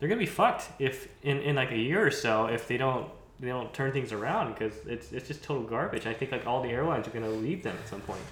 they're 0.00 0.08
gonna 0.08 0.18
be 0.18 0.26
fucked 0.26 0.68
if 0.78 1.08
in, 1.22 1.40
in 1.40 1.56
like 1.56 1.70
a 1.70 1.76
year 1.76 2.04
or 2.04 2.10
so 2.10 2.46
if 2.46 2.66
they 2.66 2.78
don't 2.78 3.10
they 3.40 3.48
don't 3.48 3.72
turn 3.72 3.92
things 3.92 4.12
around 4.12 4.54
because 4.54 4.74
it's 4.86 5.12
it's 5.12 5.28
just 5.28 5.44
total 5.44 5.62
garbage. 5.62 6.06
I 6.06 6.14
think 6.14 6.32
like 6.32 6.46
all 6.46 6.62
the 6.62 6.70
airlines 6.70 7.06
are 7.06 7.10
gonna 7.10 7.28
leave 7.28 7.62
them 7.62 7.76
at 7.80 7.88
some 7.88 8.00
point. 8.00 8.22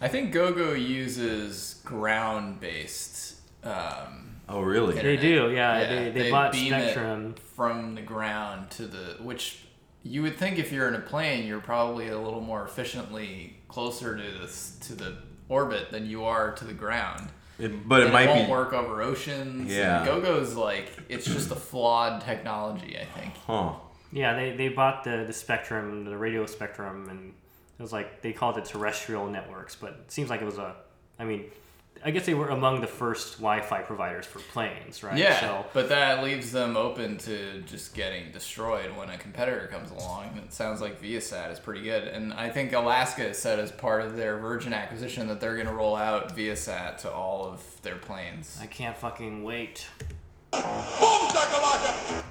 I 0.00 0.08
think 0.08 0.32
GoGo 0.32 0.72
uses 0.72 1.82
ground 1.84 2.60
based 2.60 3.36
um, 3.62 4.33
Oh, 4.48 4.60
really? 4.60 4.94
They 4.94 5.16
do, 5.16 5.50
yeah. 5.50 5.80
Yeah, 5.80 5.88
they, 5.88 6.04
they, 6.10 6.22
they 6.24 6.30
bought 6.30 6.52
beam 6.52 6.72
it. 6.72 6.82
Spectrum. 6.92 7.34
from 7.56 7.94
the 7.94 8.02
ground 8.02 8.70
to 8.72 8.86
the 8.86 9.16
which 9.22 9.60
you 10.02 10.20
would 10.22 10.36
think 10.36 10.58
if 10.58 10.70
you're 10.70 10.86
in 10.88 10.94
a 10.94 11.00
plane 11.00 11.46
you're 11.46 11.60
probably 11.60 12.08
a 12.08 12.18
little 12.20 12.42
more 12.42 12.62
efficiently 12.64 13.56
closer 13.68 14.14
to 14.16 14.22
this 14.38 14.76
to 14.82 14.94
the 14.94 15.16
orbit 15.48 15.90
than 15.90 16.04
you 16.06 16.24
are 16.24 16.52
to 16.52 16.64
the 16.66 16.74
ground 16.74 17.28
It, 17.58 17.88
but 17.88 18.00
it 18.00 18.04
And 18.04 18.12
might 18.12 18.28
won't 18.28 18.46
be. 18.46 18.50
work 18.52 18.74
over 18.74 19.00
oceans 19.00 19.72
Yeah. 19.72 20.04
go-go's 20.04 20.54
like 20.56 20.90
it's 21.08 21.24
just 21.24 21.50
a 21.50 21.54
flawed 21.56 22.20
technology 22.20 22.98
i 22.98 23.04
think 23.18 23.34
Huh. 23.46 23.72
Yeah, 24.12 24.34
they, 24.34 24.54
they 24.54 24.68
bought 24.68 25.02
the, 25.04 25.24
the 25.26 25.32
Spectrum, 25.32 26.04
the 26.04 26.16
radio 26.16 26.46
Spectrum, 26.46 27.08
and 27.08 27.32
it 27.78 27.82
was 27.82 27.92
like 27.92 28.22
they 28.22 28.32
called 28.32 28.56
it 28.58 28.64
terrestrial 28.66 29.26
networks, 29.28 29.74
but 29.74 29.90
it 30.04 30.12
seems 30.12 30.30
like 30.30 30.40
it 30.40 30.44
was 30.44 30.58
a. 30.58 30.76
I 31.18 31.24
mean, 31.24 31.46
I 32.02 32.10
guess 32.10 32.26
they 32.26 32.34
were 32.34 32.48
among 32.48 32.80
the 32.82 32.86
first 32.86 33.38
Wi-Fi 33.38 33.80
providers 33.82 34.26
for 34.26 34.38
planes, 34.38 35.02
right? 35.02 35.16
Yeah, 35.16 35.40
So 35.40 35.66
but 35.72 35.88
that 35.88 36.22
leaves 36.22 36.52
them 36.52 36.76
open 36.76 37.16
to 37.18 37.62
just 37.62 37.94
getting 37.94 38.30
destroyed 38.30 38.94
when 38.96 39.08
a 39.08 39.16
competitor 39.16 39.68
comes 39.68 39.90
along. 39.90 40.28
And 40.34 40.38
it 40.44 40.52
sounds 40.52 40.82
like 40.82 41.00
Viasat 41.00 41.50
is 41.52 41.58
pretty 41.58 41.82
good, 41.82 42.06
and 42.08 42.34
I 42.34 42.50
think 42.50 42.72
Alaska 42.72 43.32
said 43.32 43.58
as 43.58 43.72
part 43.72 44.02
of 44.02 44.16
their 44.16 44.36
Virgin 44.38 44.74
acquisition 44.74 45.28
that 45.28 45.40
they're 45.40 45.54
going 45.54 45.66
to 45.66 45.72
roll 45.72 45.96
out 45.96 46.36
Viasat 46.36 46.98
to 46.98 47.10
all 47.12 47.46
of 47.46 47.62
their 47.82 47.96
planes. 47.96 48.58
I 48.60 48.66
can't 48.66 48.96
fucking 48.96 49.42
wait. 49.42 49.86
Boom, 50.52 50.60
shakalaka! 50.62 52.22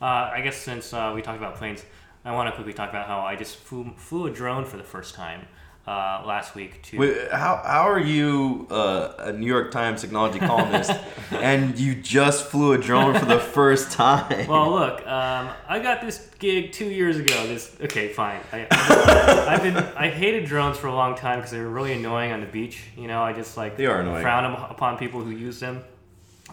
Uh, 0.00 0.04
I 0.04 0.40
guess 0.42 0.56
since 0.58 0.92
uh, 0.92 1.12
we 1.14 1.22
talked 1.22 1.38
about 1.38 1.54
planes, 1.56 1.84
I 2.24 2.32
want 2.32 2.48
to 2.48 2.54
quickly 2.54 2.74
talk 2.74 2.90
about 2.90 3.06
how 3.06 3.20
I 3.20 3.34
just 3.36 3.56
flew, 3.56 3.92
flew 3.96 4.26
a 4.26 4.30
drone 4.30 4.64
for 4.66 4.76
the 4.76 4.82
first 4.84 5.14
time 5.14 5.46
uh, 5.86 6.22
last 6.26 6.54
week 6.54 6.82
to. 6.82 6.98
Wait, 6.98 7.30
how, 7.30 7.60
how 7.64 7.88
are 7.88 8.00
you 8.00 8.66
uh, 8.70 9.14
a 9.18 9.32
New 9.32 9.46
York 9.46 9.70
Times 9.70 10.00
technology 10.00 10.40
columnist 10.40 10.90
and 11.30 11.78
you 11.78 11.94
just 11.94 12.46
flew 12.46 12.72
a 12.72 12.78
drone 12.78 13.16
for 13.18 13.24
the 13.24 13.38
first 13.38 13.92
time? 13.92 14.48
Well, 14.48 14.70
look, 14.72 15.06
um, 15.06 15.50
I 15.68 15.78
got 15.78 16.00
this 16.00 16.28
gig 16.38 16.72
two 16.72 16.86
years 16.90 17.18
ago. 17.18 17.46
This 17.46 17.76
okay, 17.80 18.08
fine. 18.12 18.40
I, 18.52 18.66
I've 18.70 19.62
been 19.62 19.76
I 19.96 20.08
hated 20.08 20.46
drones 20.46 20.76
for 20.76 20.88
a 20.88 20.94
long 20.94 21.14
time 21.14 21.38
because 21.38 21.52
they 21.52 21.60
were 21.60 21.70
really 21.70 21.92
annoying 21.92 22.32
on 22.32 22.40
the 22.40 22.46
beach. 22.46 22.84
You 22.96 23.06
know, 23.06 23.22
I 23.22 23.32
just 23.32 23.56
like 23.56 23.76
They 23.76 23.86
are 23.86 24.00
annoying. 24.00 24.22
frown 24.22 24.44
upon 24.70 24.98
people 24.98 25.20
who 25.22 25.30
use 25.30 25.60
them. 25.60 25.84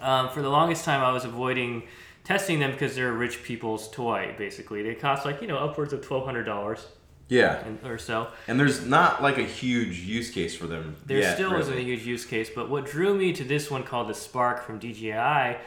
Um, 0.01 0.29
for 0.29 0.41
the 0.41 0.49
longest 0.49 0.85
time, 0.85 1.01
I 1.01 1.11
was 1.11 1.25
avoiding 1.25 1.83
testing 2.23 2.59
them 2.59 2.71
because 2.71 2.95
they're 2.95 3.13
rich 3.13 3.41
people's 3.43 3.89
toy. 3.89 4.35
Basically, 4.37 4.83
they 4.83 4.93
cost 4.95 5.25
like 5.25 5.41
you 5.41 5.47
know 5.47 5.57
upwards 5.57 5.91
of 5.91 6.05
twelve 6.05 6.25
hundred 6.25 6.43
dollars 6.43 6.85
yeah, 7.33 7.63
or 7.83 7.97
so. 7.97 8.27
and 8.47 8.59
there's 8.59 8.85
not 8.85 9.23
like 9.23 9.37
a 9.37 9.43
huge 9.43 9.99
use 9.99 10.29
case 10.29 10.55
for 10.55 10.67
them. 10.67 10.95
There 11.05 11.17
yet, 11.17 11.33
still 11.35 11.51
really. 11.51 11.61
isn't 11.61 11.77
a 11.77 11.81
huge 11.81 12.05
use 12.05 12.25
case, 12.25 12.49
but 12.53 12.69
what 12.69 12.85
drew 12.85 13.15
me 13.15 13.33
to 13.33 13.43
this 13.43 13.71
one 13.71 13.83
called 13.83 14.07
the 14.07 14.13
Spark 14.13 14.63
from 14.63 14.79
DJI 14.79 15.57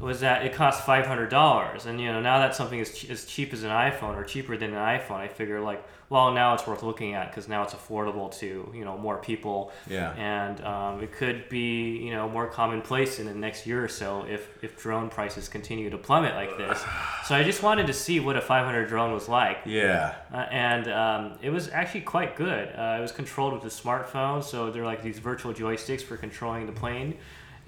was 0.00 0.20
that 0.20 0.44
it 0.44 0.52
cost 0.54 0.84
five 0.84 1.06
hundred 1.06 1.30
dollars, 1.30 1.86
and 1.86 2.00
you 2.00 2.10
know 2.12 2.20
now 2.20 2.38
that 2.40 2.54
something 2.54 2.78
is 2.78 2.96
ch- 2.96 3.10
as 3.10 3.24
cheap 3.24 3.52
as 3.52 3.62
an 3.62 3.70
iPhone 3.70 4.16
or 4.16 4.24
cheaper 4.24 4.56
than 4.56 4.70
an 4.74 4.76
iPhone. 5.00 5.16
I 5.18 5.28
figure 5.28 5.60
like, 5.60 5.82
well, 6.08 6.32
now 6.32 6.54
it's 6.54 6.66
worth 6.66 6.82
looking 6.82 7.14
at 7.14 7.30
because 7.30 7.48
now 7.48 7.62
it's 7.62 7.72
affordable 7.74 8.36
to 8.40 8.70
you 8.74 8.84
know 8.84 8.98
more 8.98 9.18
people, 9.18 9.70
Yeah. 9.88 10.12
and 10.14 10.60
um, 10.64 11.02
it 11.02 11.12
could 11.12 11.48
be 11.48 11.98
you 11.98 12.10
know 12.12 12.28
more 12.28 12.46
commonplace 12.48 13.18
in 13.20 13.26
the 13.26 13.34
next 13.34 13.66
year 13.66 13.84
or 13.84 13.88
so 13.88 14.26
if 14.28 14.48
if 14.62 14.76
drone 14.76 15.08
prices 15.08 15.48
continue 15.48 15.88
to 15.90 15.98
plummet 15.98 16.34
like 16.34 16.56
this. 16.58 16.82
So 17.24 17.36
I 17.36 17.44
just 17.44 17.62
wanted 17.62 17.86
to 17.86 17.92
see 17.92 18.18
what 18.18 18.36
a 18.36 18.40
five 18.40 18.64
hundred 18.66 18.88
drone 18.88 19.12
was 19.12 19.28
like. 19.28 19.58
Yeah. 19.64 20.16
Uh, 20.34 20.38
and 20.50 20.88
um, 20.88 21.38
it 21.40 21.50
was 21.50 21.68
actually 21.70 22.00
quite 22.00 22.34
good. 22.34 22.68
Uh, 22.74 22.96
it 22.98 23.00
was 23.00 23.12
controlled 23.12 23.52
with 23.54 23.62
a 23.64 23.68
smartphone, 23.68 24.42
so 24.42 24.72
they're 24.72 24.84
like 24.84 25.02
these 25.04 25.20
virtual 25.20 25.54
joysticks 25.54 26.02
for 26.02 26.16
controlling 26.16 26.66
the 26.66 26.72
plane. 26.72 27.14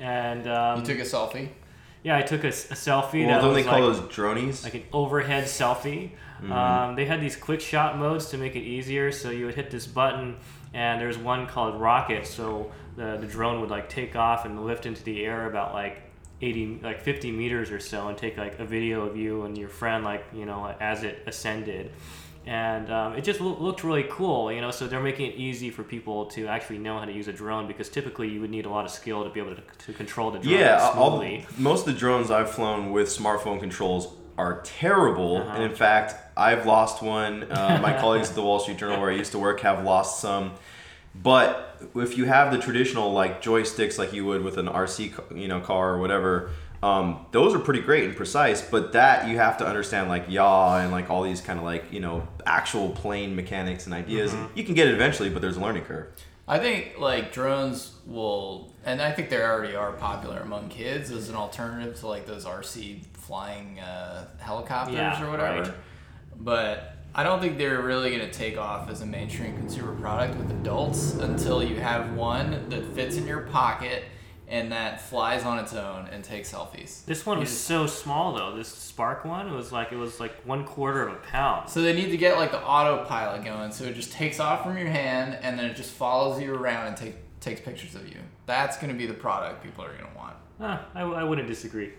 And 0.00 0.48
um, 0.48 0.80
You 0.80 0.86
took 0.86 0.98
a 0.98 1.02
selfie. 1.02 1.50
Yeah, 2.04 2.18
I 2.18 2.22
took 2.22 2.44
a 2.44 2.48
selfie. 2.48 3.26
Well, 3.26 3.40
that 3.40 3.40
don't 3.40 3.54
they 3.54 3.62
call 3.62 3.80
like, 3.80 3.96
those 3.96 4.14
dronies? 4.14 4.62
like 4.62 4.74
an 4.74 4.84
overhead 4.92 5.44
selfie. 5.44 6.10
Mm-hmm. 6.36 6.52
Um, 6.52 6.96
they 6.96 7.06
had 7.06 7.22
these 7.22 7.34
quick 7.34 7.62
shot 7.62 7.98
modes 7.98 8.28
to 8.28 8.38
make 8.38 8.54
it 8.56 8.60
easier. 8.60 9.10
So 9.10 9.30
you 9.30 9.46
would 9.46 9.54
hit 9.54 9.70
this 9.70 9.86
button, 9.86 10.36
and 10.74 11.00
there's 11.00 11.16
one 11.16 11.46
called 11.46 11.80
rocket. 11.80 12.26
So 12.26 12.70
the, 12.96 13.16
the 13.16 13.26
drone 13.26 13.62
would 13.62 13.70
like 13.70 13.88
take 13.88 14.16
off 14.16 14.44
and 14.44 14.66
lift 14.66 14.84
into 14.84 15.02
the 15.02 15.24
air 15.24 15.48
about 15.48 15.72
like 15.72 16.02
80, 16.42 16.80
like 16.82 17.00
50 17.00 17.32
meters 17.32 17.70
or 17.70 17.80
so, 17.80 18.08
and 18.08 18.18
take 18.18 18.36
like 18.36 18.58
a 18.58 18.66
video 18.66 19.06
of 19.06 19.16
you 19.16 19.44
and 19.44 19.56
your 19.56 19.70
friend, 19.70 20.04
like 20.04 20.26
you 20.34 20.44
know, 20.44 20.74
as 20.78 21.04
it 21.04 21.22
ascended. 21.26 21.90
And 22.46 22.90
um, 22.90 23.14
it 23.14 23.24
just 23.24 23.40
loo- 23.40 23.56
looked 23.56 23.84
really 23.84 24.06
cool, 24.10 24.52
you 24.52 24.60
know. 24.60 24.70
So 24.70 24.86
they're 24.86 25.00
making 25.00 25.32
it 25.32 25.36
easy 25.36 25.70
for 25.70 25.82
people 25.82 26.26
to 26.26 26.46
actually 26.46 26.78
know 26.78 26.98
how 26.98 27.06
to 27.06 27.12
use 27.12 27.28
a 27.28 27.32
drone 27.32 27.66
because 27.66 27.88
typically 27.88 28.28
you 28.28 28.40
would 28.40 28.50
need 28.50 28.66
a 28.66 28.70
lot 28.70 28.84
of 28.84 28.90
skill 28.90 29.24
to 29.24 29.30
be 29.30 29.40
able 29.40 29.54
to, 29.54 29.62
to 29.86 29.92
control 29.92 30.30
the 30.30 30.38
drone 30.38 30.54
yeah, 30.54 30.90
all, 30.94 31.24
most 31.56 31.86
of 31.86 31.94
the 31.94 31.98
drones 31.98 32.30
I've 32.30 32.50
flown 32.50 32.92
with 32.92 33.08
smartphone 33.08 33.60
controls 33.60 34.14
are 34.36 34.60
terrible. 34.62 35.38
Uh-huh. 35.38 35.54
And 35.54 35.64
in 35.64 35.74
fact, 35.74 36.16
I've 36.36 36.66
lost 36.66 37.02
one. 37.02 37.44
Uh, 37.50 37.78
my 37.80 37.92
colleagues 38.00 38.30
at 38.30 38.34
the 38.34 38.42
Wall 38.42 38.60
Street 38.60 38.78
Journal, 38.78 39.00
where 39.00 39.10
I 39.10 39.14
used 39.14 39.32
to 39.32 39.38
work, 39.38 39.60
have 39.60 39.84
lost 39.84 40.20
some. 40.20 40.52
But 41.14 41.80
if 41.94 42.18
you 42.18 42.24
have 42.24 42.52
the 42.52 42.58
traditional 42.58 43.12
like 43.12 43.42
joysticks, 43.42 43.98
like 43.98 44.12
you 44.12 44.24
would 44.26 44.42
with 44.42 44.58
an 44.58 44.66
RC, 44.66 45.38
you 45.38 45.48
know, 45.48 45.60
car 45.60 45.94
or 45.94 45.98
whatever, 45.98 46.50
um, 46.82 47.24
those 47.32 47.54
are 47.54 47.58
pretty 47.58 47.80
great 47.80 48.04
and 48.04 48.16
precise. 48.16 48.60
But 48.62 48.92
that 48.92 49.28
you 49.28 49.36
have 49.36 49.58
to 49.58 49.66
understand 49.66 50.08
like 50.08 50.28
yaw 50.28 50.78
and 50.78 50.92
like 50.92 51.10
all 51.10 51.22
these 51.22 51.40
kind 51.40 51.58
of 51.58 51.64
like 51.64 51.92
you 51.92 52.00
know 52.00 52.26
actual 52.46 52.90
plane 52.90 53.34
mechanics 53.36 53.86
and 53.86 53.94
ideas. 53.94 54.32
Mm-hmm. 54.32 54.58
You 54.58 54.64
can 54.64 54.74
get 54.74 54.88
it 54.88 54.94
eventually, 54.94 55.30
but 55.30 55.40
there's 55.42 55.56
a 55.56 55.60
learning 55.60 55.84
curve. 55.84 56.08
I 56.46 56.58
think 56.58 56.96
like 56.98 57.32
drones 57.32 57.92
will, 58.06 58.74
and 58.84 59.00
I 59.00 59.12
think 59.12 59.30
they 59.30 59.42
already 59.42 59.74
are 59.74 59.92
popular 59.92 60.40
among 60.40 60.68
kids 60.68 61.10
as 61.10 61.30
an 61.30 61.36
alternative 61.36 61.98
to 62.00 62.06
like 62.06 62.26
those 62.26 62.44
RC 62.44 63.04
flying 63.14 63.80
uh, 63.80 64.26
helicopters 64.38 64.94
Yeah, 64.96 65.24
or 65.24 65.30
whatever. 65.30 65.62
right. 65.62 65.72
But 66.38 66.96
I 67.14 67.22
don't 67.22 67.40
think 67.40 67.56
they're 67.56 67.80
really 67.80 68.10
going 68.14 68.28
to 68.28 68.36
take 68.36 68.58
off 68.58 68.90
as 68.90 69.00
a 69.00 69.06
mainstream 69.06 69.56
consumer 69.56 69.94
product 69.94 70.36
with 70.36 70.50
adults 70.50 71.14
until 71.14 71.62
you 71.62 71.76
have 71.76 72.12
one 72.14 72.68
that 72.68 72.84
fits 72.94 73.16
in 73.16 73.26
your 73.26 73.42
pocket 73.42 74.04
and 74.48 74.70
that 74.72 75.00
flies 75.00 75.44
on 75.44 75.58
its 75.58 75.72
own 75.72 76.06
and 76.12 76.22
takes 76.22 76.52
selfies. 76.52 77.04
This 77.06 77.24
one 77.24 77.38
You 77.38 77.40
was 77.40 77.50
just- 77.50 77.64
so 77.64 77.86
small 77.86 78.34
though. 78.34 78.54
This 78.56 78.68
Spark 78.68 79.24
one 79.24 79.52
was 79.54 79.72
like 79.72 79.90
it 79.92 79.96
was 79.96 80.20
like 80.20 80.32
one 80.44 80.64
quarter 80.64 81.06
of 81.08 81.14
a 81.14 81.18
pound. 81.18 81.68
So 81.70 81.80
they 81.82 81.92
need 81.94 82.10
to 82.10 82.16
get 82.16 82.36
like 82.36 82.50
the 82.52 82.62
autopilot 82.62 83.44
going, 83.44 83.72
so 83.72 83.84
it 83.84 83.94
just 83.94 84.12
takes 84.12 84.38
off 84.40 84.62
from 84.62 84.76
your 84.78 84.88
hand 84.88 85.38
and 85.42 85.58
then 85.58 85.66
it 85.66 85.74
just 85.76 85.90
follows 85.92 86.40
you 86.40 86.54
around 86.54 86.88
and 86.88 86.96
take 86.96 87.14
takes 87.40 87.60
pictures 87.60 87.94
of 87.94 88.08
you. 88.08 88.16
That's 88.46 88.76
going 88.78 88.90
to 88.92 88.96
be 88.98 89.06
the 89.06 89.14
product 89.14 89.62
people 89.62 89.84
are 89.84 89.92
going 89.92 90.10
to 90.10 90.16
want. 90.16 90.36
Huh, 90.60 90.78
I, 90.94 91.02
I 91.02 91.24
wouldn't 91.24 91.48
disagree. 91.48 91.92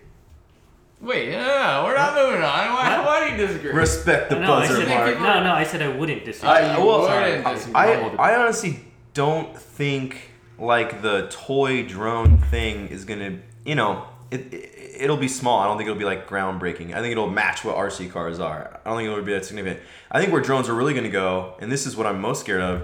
Wait, 1.00 1.30
no, 1.30 1.36
no, 1.38 1.46
no, 1.46 1.84
we're 1.84 1.94
not 1.94 2.14
moving 2.14 2.40
on. 2.42 2.72
Why, 2.72 3.04
why 3.04 3.26
do 3.28 3.32
you 3.36 3.46
disagree? 3.46 3.70
Respect 3.70 4.30
the 4.30 4.38
no, 4.40 4.54
I 4.54 4.60
buzzer, 4.66 4.76
said 4.76 4.88
Mark. 4.88 5.18
no, 5.20 5.42
no. 5.44 5.52
I 5.52 5.62
said 5.64 5.82
I 5.82 5.88
wouldn't 5.94 6.24
disagree. 6.24 6.48
I, 6.48 6.78
well, 6.78 7.02
wouldn't 7.02 7.76
I. 7.76 7.90
I, 8.18 8.32
I 8.32 8.36
honestly 8.40 8.80
don't 9.12 9.54
think 9.56 10.30
like 10.58 11.02
the 11.02 11.28
toy 11.30 11.82
drone 11.86 12.38
thing 12.38 12.88
is 12.88 13.04
gonna, 13.04 13.38
you 13.64 13.74
know, 13.74 14.06
it, 14.30 14.52
it 14.52 14.72
it'll 15.00 15.16
be 15.18 15.28
small. 15.28 15.60
I 15.60 15.66
don't 15.66 15.76
think 15.76 15.88
it'll 15.88 15.98
be 15.98 16.04
like 16.06 16.26
groundbreaking. 16.28 16.94
I 16.94 17.00
think 17.00 17.12
it'll 17.12 17.28
match 17.30 17.64
what 17.64 17.76
RC 17.76 18.10
cars 18.10 18.40
are. 18.40 18.80
I 18.84 18.88
don't 18.90 18.98
think 18.98 19.10
it'll 19.10 19.22
be 19.24 19.32
that 19.32 19.44
significant. 19.44 19.80
I 20.10 20.20
think 20.20 20.32
where 20.32 20.40
drones 20.42 20.68
are 20.68 20.74
really 20.74 20.94
gonna 20.94 21.08
go, 21.10 21.54
and 21.60 21.70
this 21.70 21.86
is 21.86 21.96
what 21.96 22.06
I'm 22.06 22.20
most 22.20 22.40
scared 22.40 22.62
of, 22.62 22.82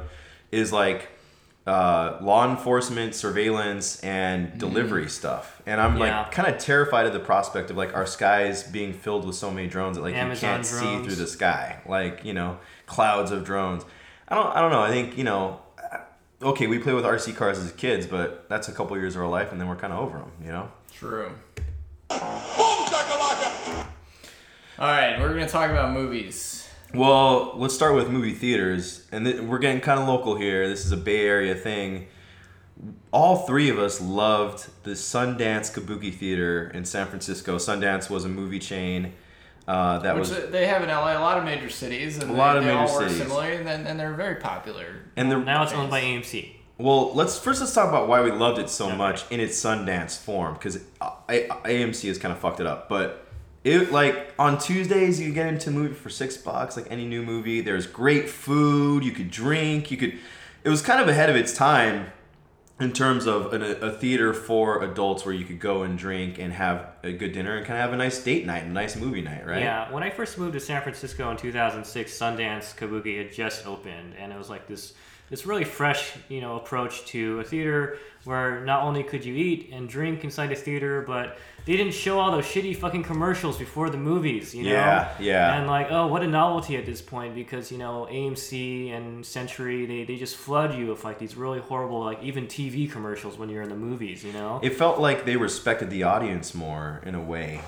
is 0.51 0.73
like 0.73 1.09
uh, 1.67 2.19
law 2.21 2.51
enforcement, 2.51 3.15
surveillance, 3.15 4.01
and 4.01 4.59
delivery 4.59 5.09
stuff. 5.09 5.63
And 5.65 5.81
I'm 5.81 5.95
Mm. 5.97 6.01
Yeah. 6.07 6.23
like 6.23 6.33
kind 6.33 6.53
of 6.53 6.59
terrified 6.61 7.07
of 7.07 7.13
the 7.13 7.21
prospect 7.21 7.71
of 7.71 7.77
like 7.77 7.95
our 7.95 8.05
skies 8.05 8.65
being 8.65 8.93
filled 8.93 9.25
with 9.25 9.37
so 9.37 9.49
many 9.51 9.69
drones 9.69 9.97
that 9.97 10.03
like 10.03 10.15
Amazon 10.17 10.51
you 10.51 10.55
can't 10.57 10.67
see 10.67 11.03
through 11.05 11.15
the 11.15 11.27
sky. 11.29 11.81
Like 11.87 12.25
you 12.25 12.33
know, 12.35 12.59
clouds 12.87 13.31
of 13.31 13.45
drones. 13.45 13.85
I 14.29 14.35
don't. 14.35 14.55
I 14.57 14.61
don't 14.61 14.71
know. 14.73 14.83
I 14.83 14.91
think 14.91 15.17
you 15.17 15.25
know. 15.25 15.61
Okay, 16.43 16.67
we 16.67 16.79
play 16.81 16.93
with 16.93 17.05
RC 17.05 17.37
cars 17.37 17.59
as 17.59 17.71
kids, 17.73 18.05
but 18.05 18.49
that's 18.49 18.69
a 18.69 18.73
couple 18.73 18.97
years 18.97 19.15
of 19.15 19.23
our 19.23 19.29
life, 19.29 19.53
and 19.53 19.61
then 19.61 19.69
we're 19.69 19.77
kind 19.77 19.93
of 19.93 20.01
over 20.01 20.19
them. 20.19 20.33
You 20.43 20.49
know. 20.49 20.73
True. 20.93 21.31
All 22.11 22.19
right, 24.89 25.21
we're 25.21 25.29
going 25.29 25.47
to 25.47 25.53
talk 25.53 25.71
about 25.71 25.93
movies. 25.93 26.69
Well, 26.93 27.53
let's 27.57 27.75
start 27.75 27.95
with 27.95 28.11
movie 28.11 28.35
theaters, 28.35 29.07
and 29.13 29.25
th- 29.25 29.41
we're 29.41 29.61
getting 29.61 29.81
kind 29.81 30.01
of 30.01 30.09
local 30.09 30.35
here. 30.37 30.69
This 30.69 30.85
is 30.85 30.91
a 30.91 30.97
Bay 30.97 31.25
Area 31.25 31.55
thing. 31.55 32.09
All 33.13 33.47
three 33.47 33.71
of 33.71 33.79
us 33.79 34.01
loved 34.01 34.69
the 34.83 34.91
Sundance 34.93 35.73
Kabuki 35.73 36.13
Theater 36.13 36.69
in 36.75 36.85
San 36.85 37.07
Francisco. 37.07 37.57
Sundance 37.57 38.11
was 38.11 38.25
a 38.25 38.29
movie 38.29 38.59
chain 38.59 39.13
uh, 39.69 39.99
that 40.01 40.15
Which 40.17 40.29
was, 40.29 40.51
they 40.51 40.67
have 40.67 40.83
in 40.83 40.89
LA, 40.89 41.17
a 41.19 41.21
lot 41.21 41.39
of 41.39 41.45
major 41.45 41.69
cities, 41.71 42.19
and 42.19 42.31
A 42.31 42.35
lot 42.35 42.55
they, 42.55 42.59
of 42.61 42.65
they 42.65 42.71
all 42.73 42.83
major 42.87 42.95
work 42.95 43.03
cities. 43.09 43.19
similarly, 43.19 43.57
and, 43.57 43.67
then- 43.67 43.87
and 43.87 43.99
they're 44.01 44.15
very 44.15 44.37
popular. 44.37 44.87
and 45.17 45.31
the 45.31 45.39
now 45.39 45.63
it's 45.63 45.73
owned 45.73 45.91
by 45.91 46.01
AMC. 46.01 46.57
Well, 46.79 47.15
let's 47.15 47.39
first 47.39 47.61
let's 47.61 47.73
talk 47.75 47.89
about 47.89 48.09
why 48.09 48.23
we 48.23 48.33
loved 48.33 48.59
it 48.59 48.69
so 48.69 48.87
Okay. 48.89 48.97
much 48.97 49.31
in 49.31 49.39
its 49.41 49.63
Sundance 49.63 50.19
form 50.19 50.55
because 50.55 50.79
AMC 51.29 52.09
has 52.09 52.19
kind 52.19 52.33
of 52.33 52.39
fucked 52.39 52.61
it 52.61 52.67
up. 52.67 52.89
But 52.89 53.27
it 53.63 53.93
like 53.93 54.33
on 54.39 54.59
Tuesdays 54.59 55.21
you 55.21 55.33
get 55.33 55.47
into 55.47 55.71
a 55.71 55.73
movie 55.73 55.95
for 55.95 56.11
six 56.11 56.37
bucks, 56.37 56.77
like 56.77 56.87
any 56.91 57.07
new 57.07 57.23
movie. 57.23 57.61
There's 57.61 57.87
great 57.87 58.29
food, 58.29 59.05
you 59.05 59.13
could 59.13 59.31
drink, 59.31 59.91
you 59.91 59.97
could. 59.97 60.19
It 60.65 60.69
was 60.71 60.83
kind 60.83 61.01
of 61.01 61.09
ahead 61.09 61.31
of 61.31 61.37
its 61.37 61.53
time 61.55 62.07
in 62.83 62.93
terms 62.93 63.27
of 63.27 63.53
an, 63.53 63.63
a 63.63 63.93
theater 63.93 64.35
for 64.35 64.83
adults 64.83 65.25
where 65.25 65.35
you 65.35 65.45
could 65.45 65.61
go 65.61 65.83
and 65.83 65.99
drink 65.99 66.39
and 66.39 66.53
have 66.53 66.89
a 67.03 67.13
good 67.13 67.33
dinner 67.33 67.57
and 67.57 67.65
kind 67.65 67.79
of 67.79 67.83
have 67.83 67.93
a 67.93 67.97
nice 67.97 68.23
date 68.23 68.47
night, 68.47 68.65
a 68.65 68.69
nice 68.69 68.97
movie 68.97 69.23
night, 69.23 69.47
right? 69.47 69.63
Yeah, 69.63 69.91
when 69.93 70.03
I 70.03 70.11
first 70.11 70.39
moved 70.39 70.55
to 70.55 70.61
San 70.61 70.83
Francisco 70.83 71.31
in 71.31 71.37
2006, 71.37 72.13
Sundance 72.13 72.77
Kabuki 72.77 73.19
had 73.19 73.33
just 73.33 73.67
opened, 73.67 74.15
and 74.19 74.33
it 74.33 74.39
was 74.39 74.51
like 74.51 74.67
this 74.67 74.95
this 75.31 75.47
really 75.47 75.65
fresh, 75.65 76.13
you 76.29 76.41
know, 76.41 76.57
approach 76.57 77.07
to 77.07 77.41
a 77.41 77.45
theater 77.45 77.99
where 78.25 78.65
not 78.65 78.83
only 78.83 79.03
could 79.03 79.25
you 79.25 79.35
eat 79.35 79.71
and 79.73 79.89
drink 79.89 80.25
inside 80.25 80.49
the 80.49 80.55
theater, 80.55 81.03
but 81.07 81.39
they 81.65 81.77
didn't 81.77 81.95
show 81.95 82.19
all 82.19 82.31
those 82.31 82.45
shitty 82.45 82.77
fucking 82.77 83.03
commercials 83.03 83.57
before 83.57 83.91
the 83.91 83.97
movies, 83.97 84.55
you 84.55 84.65
know? 84.65 84.71
Yeah, 84.71 85.15
yeah. 85.19 85.57
And 85.57 85.67
like, 85.67 85.89
oh, 85.91 86.07
what 86.07 86.23
a 86.23 86.29
novelty 86.29 86.77
at 86.77 86.87
this 86.87 87.01
point 87.01 87.35
because, 87.35 87.73
you 87.73 87.79
know, 87.79 88.07
AMC 88.11 88.93
and 88.93 89.25
Century, 89.25 89.87
they, 89.87 90.05
they 90.05 90.17
just 90.17 90.37
flood 90.37 90.75
you 90.75 90.89
with 90.89 91.05
like 91.05 91.19
these 91.19 91.37
really 91.37 91.61
horrible, 91.61 92.05
like 92.05 92.23
even 92.23 92.47
TV 92.47 92.91
commercials 92.91 93.39
when 93.39 93.49
you're 93.49 93.63
in 93.63 93.69
the 93.69 93.77
movies, 93.77 94.23
you 94.23 94.33
know? 94.33 94.61
It 94.63 94.75
felt 94.75 94.99
like 95.01 95.25
they 95.25 95.37
respected 95.37 95.91
the 95.91 96.03
audience 96.03 96.55
more 96.55 97.01
in 97.05 97.15
a 97.15 97.23
way. 97.23 97.61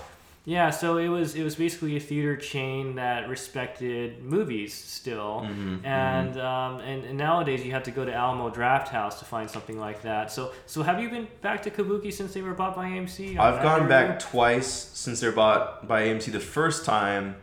Yeah, 0.46 0.68
so 0.70 0.98
it 0.98 1.08
was 1.08 1.34
it 1.34 1.42
was 1.42 1.54
basically 1.54 1.96
a 1.96 2.00
theater 2.00 2.36
chain 2.36 2.96
that 2.96 3.28
respected 3.30 4.22
movies 4.22 4.74
still, 4.74 5.40
Mm-hmm, 5.46 5.86
and, 5.86 6.38
Um, 6.38 6.80
and 6.80 7.04
and 7.04 7.16
nowadays 7.16 7.64
you 7.64 7.72
have 7.72 7.84
to 7.84 7.90
go 7.90 8.04
to 8.04 8.12
Alamo 8.12 8.50
Drafthouse 8.50 9.18
to 9.20 9.24
find 9.24 9.48
something 9.50 9.78
like 9.80 10.02
that. 10.02 10.30
So 10.30 10.52
so 10.66 10.82
have 10.82 11.00
you 11.00 11.08
been 11.08 11.28
back 11.40 11.62
to 11.62 11.70
Kabuki 11.70 12.12
since 12.12 12.34
they 12.34 12.42
were 12.42 12.52
bought 12.52 12.76
by 12.76 12.86
AMC? 12.90 13.38
I've 13.38 13.62
gone 13.62 13.88
back 13.88 14.18
twice 14.18 14.66
since 14.92 15.20
they're 15.20 15.32
bought 15.32 15.88
by 15.88 16.02
AMC. 16.08 16.30
The 16.30 16.40
first 16.40 16.84
time, 16.84 17.36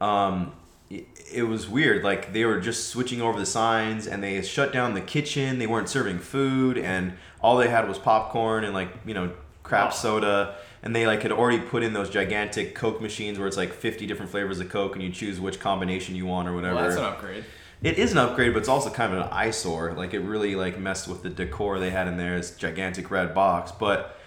um, 0.00 0.52
it, 0.90 1.06
it 1.32 1.42
was 1.42 1.68
weird. 1.68 2.04
Like 2.04 2.32
they 2.32 2.44
were 2.44 2.60
just 2.60 2.88
switching 2.88 3.20
over 3.20 3.36
the 3.36 3.46
signs, 3.46 4.06
and 4.06 4.22
they 4.22 4.40
shut 4.42 4.72
down 4.72 4.94
the 4.94 5.00
kitchen. 5.00 5.58
They 5.58 5.66
weren't 5.66 5.88
serving 5.88 6.20
food, 6.20 6.78
and 6.78 7.14
all 7.42 7.56
they 7.56 7.68
had 7.68 7.88
was 7.88 7.98
popcorn 7.98 8.62
and 8.62 8.72
like 8.74 8.90
you 9.04 9.14
know 9.14 9.32
crap 9.64 9.88
Oh. 9.88 9.94
soda. 9.96 10.54
And 10.84 10.94
they 10.94 11.06
like 11.06 11.22
had 11.22 11.32
already 11.32 11.60
put 11.60 11.82
in 11.82 11.94
those 11.94 12.10
gigantic 12.10 12.74
Coke 12.74 13.00
machines 13.00 13.38
where 13.38 13.48
it's 13.48 13.56
like 13.56 13.72
50 13.72 14.06
different 14.06 14.30
flavors 14.30 14.60
of 14.60 14.68
Coke, 14.68 14.94
and 14.94 15.02
you 15.02 15.10
choose 15.10 15.40
which 15.40 15.58
combination 15.58 16.14
you 16.14 16.26
want 16.26 16.46
or 16.46 16.54
whatever. 16.54 16.74
Well, 16.74 16.84
that's 16.84 16.96
an 16.96 17.04
upgrade. 17.04 17.44
It 17.82 17.98
is 17.98 18.12
an 18.12 18.18
upgrade, 18.18 18.52
but 18.52 18.60
it's 18.60 18.68
also 18.68 18.90
kind 18.90 19.12
of 19.12 19.20
an 19.20 19.28
eyesore. 19.32 19.94
Like 19.94 20.14
it 20.14 20.20
really 20.20 20.54
like 20.54 20.78
messed 20.78 21.08
with 21.08 21.22
the 21.22 21.30
decor 21.30 21.78
they 21.78 21.90
had 21.90 22.06
in 22.06 22.18
there. 22.18 22.36
This 22.36 22.54
gigantic 22.54 23.10
red 23.10 23.34
box, 23.34 23.72
but 23.72 24.18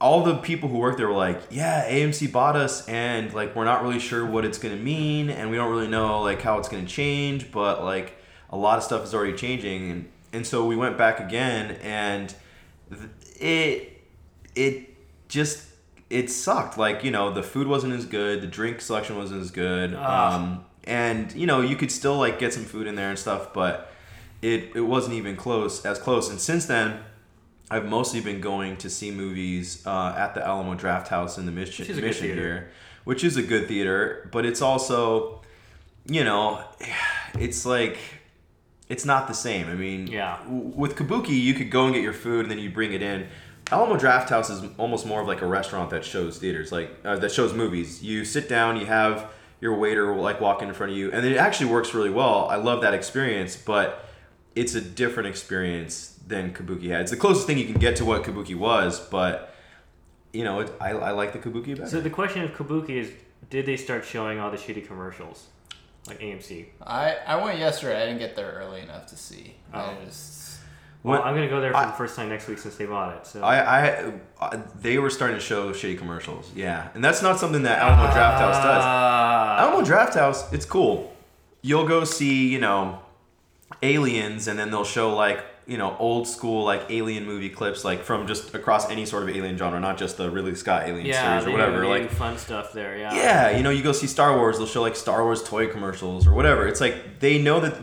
all 0.00 0.22
the 0.22 0.36
people 0.36 0.68
who 0.68 0.78
worked 0.78 0.96
there 0.96 1.08
were 1.08 1.14
like, 1.14 1.40
"Yeah, 1.50 1.86
AMC 1.86 2.32
bought 2.32 2.56
us, 2.56 2.88
and 2.88 3.32
like 3.34 3.54
we're 3.54 3.64
not 3.64 3.82
really 3.82 3.98
sure 3.98 4.24
what 4.24 4.44
it's 4.44 4.58
gonna 4.58 4.76
mean, 4.76 5.28
and 5.28 5.50
we 5.50 5.56
don't 5.56 5.70
really 5.70 5.88
know 5.88 6.22
like 6.22 6.40
how 6.40 6.58
it's 6.58 6.68
gonna 6.68 6.86
change, 6.86 7.52
but 7.52 7.84
like 7.84 8.16
a 8.50 8.56
lot 8.56 8.78
of 8.78 8.84
stuff 8.84 9.04
is 9.04 9.14
already 9.14 9.36
changing." 9.36 9.90
And 9.90 10.08
and 10.32 10.46
so 10.46 10.64
we 10.64 10.76
went 10.76 10.96
back 10.96 11.20
again, 11.20 11.76
and 11.82 12.34
it 13.40 14.02
it 14.54 14.94
just 15.28 15.67
it 16.10 16.30
sucked. 16.30 16.78
Like 16.78 17.04
you 17.04 17.10
know, 17.10 17.32
the 17.32 17.42
food 17.42 17.66
wasn't 17.66 17.92
as 17.94 18.04
good, 18.04 18.40
the 18.42 18.46
drink 18.46 18.80
selection 18.80 19.16
wasn't 19.16 19.40
as 19.42 19.50
good, 19.50 19.94
Ah. 19.96 20.34
um, 20.36 20.64
and 20.84 21.32
you 21.32 21.46
know 21.46 21.60
you 21.60 21.76
could 21.76 21.90
still 21.92 22.16
like 22.18 22.38
get 22.38 22.52
some 22.52 22.64
food 22.64 22.86
in 22.86 22.94
there 22.94 23.10
and 23.10 23.18
stuff, 23.18 23.52
but 23.52 23.90
it 24.42 24.70
it 24.74 24.80
wasn't 24.82 25.14
even 25.14 25.36
close 25.36 25.84
as 25.84 25.98
close. 25.98 26.30
And 26.30 26.40
since 26.40 26.66
then. 26.66 27.00
I've 27.70 27.84
mostly 27.84 28.22
been 28.22 28.40
going 28.40 28.78
to 28.78 28.88
see 28.88 29.10
movies 29.10 29.86
uh, 29.86 30.14
at 30.16 30.34
the 30.34 30.42
Alamo 30.42 30.74
Drafthouse 30.74 31.36
in 31.36 31.44
the 31.44 31.52
Mission, 31.52 31.82
Which 31.82 31.90
is 31.90 31.98
a 31.98 32.00
good 32.00 32.06
Mission 32.06 32.22
theater. 32.28 32.40
here, 32.40 32.70
which 33.04 33.22
is 33.22 33.36
a 33.36 33.42
good 33.42 33.68
theater, 33.68 34.26
but 34.32 34.46
it's 34.46 34.62
also, 34.62 35.42
you 36.06 36.24
know, 36.24 36.64
it's 37.38 37.66
like 37.66 37.98
it's 38.88 39.04
not 39.04 39.28
the 39.28 39.34
same. 39.34 39.68
I 39.68 39.74
mean, 39.74 40.06
Yeah. 40.06 40.38
w- 40.44 40.72
with 40.74 40.96
Kabuki, 40.96 41.38
you 41.38 41.52
could 41.52 41.70
go 41.70 41.84
and 41.84 41.92
get 41.92 42.02
your 42.02 42.14
food 42.14 42.46
and 42.46 42.50
then 42.50 42.58
you 42.58 42.70
bring 42.70 42.94
it 42.94 43.02
in. 43.02 43.28
Alamo 43.70 43.96
Drafthouse 43.96 44.50
is 44.50 44.62
almost 44.78 45.04
more 45.06 45.20
of 45.20 45.26
like 45.26 45.42
a 45.42 45.46
restaurant 45.46 45.90
that 45.90 46.04
shows 46.04 46.38
theaters, 46.38 46.72
like 46.72 46.90
uh, 47.04 47.16
that 47.16 47.30
shows 47.32 47.52
movies. 47.52 48.02
You 48.02 48.24
sit 48.24 48.48
down, 48.48 48.78
you 48.78 48.86
have 48.86 49.30
your 49.60 49.76
waiter 49.76 50.14
like 50.16 50.40
walk 50.40 50.62
in 50.62 50.72
front 50.72 50.92
of 50.92 50.98
you, 50.98 51.10
and 51.12 51.26
it 51.26 51.36
actually 51.36 51.70
works 51.70 51.92
really 51.92 52.10
well. 52.10 52.48
I 52.48 52.56
love 52.56 52.80
that 52.80 52.94
experience, 52.94 53.56
but 53.56 54.06
it's 54.56 54.74
a 54.74 54.80
different 54.80 55.28
experience 55.28 56.18
than 56.26 56.52
Kabuki 56.54 56.88
had. 56.88 57.02
It's 57.02 57.10
the 57.10 57.16
closest 57.16 57.46
thing 57.46 57.58
you 57.58 57.66
can 57.66 57.78
get 57.78 57.96
to 57.96 58.04
what 58.04 58.22
Kabuki 58.24 58.54
was, 58.54 59.00
but 59.00 59.54
you 60.32 60.44
know, 60.44 60.60
it, 60.60 60.72
I, 60.80 60.90
I 60.90 61.10
like 61.12 61.32
the 61.32 61.38
Kabuki 61.38 61.76
better. 61.76 61.88
So 61.88 62.00
the 62.00 62.10
question 62.10 62.42
of 62.44 62.52
Kabuki 62.52 62.90
is, 62.90 63.10
did 63.50 63.66
they 63.66 63.76
start 63.76 64.04
showing 64.04 64.38
all 64.38 64.50
the 64.50 64.56
shitty 64.56 64.86
commercials, 64.86 65.46
like 66.06 66.20
AMC? 66.20 66.66
I, 66.82 67.16
I 67.26 67.36
went 67.42 67.58
yesterday. 67.58 68.02
I 68.02 68.06
didn't 68.06 68.18
get 68.20 68.34
there 68.36 68.50
early 68.52 68.80
enough 68.80 69.06
to 69.08 69.16
see. 69.16 69.56
I 69.72 69.82
Oh. 69.82 69.96
just 70.04 70.57
Well, 71.04 71.22
I'm 71.22 71.34
gonna 71.34 71.48
go 71.48 71.60
there 71.60 71.70
for 71.70 71.76
I- 71.78 71.86
the 71.86 71.92
first 71.92 72.16
time 72.16 72.28
next 72.28 72.48
week 72.48 72.58
since 72.58 72.74
they 72.76 72.84
bought 72.86 73.16
it. 73.16 73.26
So 73.26 73.42
I, 73.42 74.12
I, 74.40 74.56
they 74.80 74.98
were 74.98 75.10
starting 75.10 75.36
to 75.36 75.42
show 75.42 75.72
shitty 75.72 75.96
commercials. 75.98 76.50
Yeah, 76.54 76.88
and 76.94 77.02
that's 77.04 77.22
not 77.22 77.38
something 77.38 77.62
that 77.62 77.78
Alamo 77.78 78.02
ah. 78.08 78.12
Draft 78.12 78.40
House 78.40 78.56
does. 78.64 78.84
Alamo 78.84 79.86
Drafthouse, 79.86 80.52
it's 80.52 80.66
cool. 80.66 81.14
You'll 81.62 81.86
go 81.86 82.04
see, 82.04 82.48
you 82.48 82.58
know, 82.58 83.00
aliens, 83.82 84.48
and 84.48 84.58
then 84.58 84.70
they'll 84.70 84.84
show 84.84 85.14
like, 85.14 85.44
you 85.66 85.76
know, 85.76 85.96
old 85.98 86.26
school 86.26 86.64
like 86.64 86.82
alien 86.88 87.26
movie 87.26 87.50
clips, 87.50 87.84
like 87.84 88.02
from 88.02 88.26
just 88.26 88.54
across 88.54 88.90
any 88.90 89.04
sort 89.04 89.22
of 89.22 89.28
alien 89.30 89.56
genre, 89.56 89.78
not 89.78 89.98
just 89.98 90.16
the 90.16 90.30
Ridley 90.30 90.54
Scott 90.54 90.88
alien 90.88 91.06
yeah, 91.06 91.38
series 91.38 91.46
or 91.46 91.52
whatever. 91.52 91.82
do- 91.82 91.88
they 91.88 91.98
do 91.98 92.02
Like, 92.04 92.10
fun 92.10 92.38
stuff 92.38 92.72
there. 92.72 92.96
Yeah. 92.96 93.14
yeah, 93.14 93.56
you 93.56 93.62
know, 93.62 93.70
you 93.70 93.82
go 93.82 93.92
see 93.92 94.06
Star 94.06 94.36
Wars, 94.36 94.58
they'll 94.58 94.66
show 94.66 94.82
like 94.82 94.96
Star 94.96 95.22
Wars 95.24 95.42
toy 95.42 95.68
commercials 95.68 96.26
or 96.26 96.32
whatever. 96.32 96.66
It's 96.66 96.80
like 96.80 97.20
they 97.20 97.40
know 97.40 97.60
that 97.60 97.74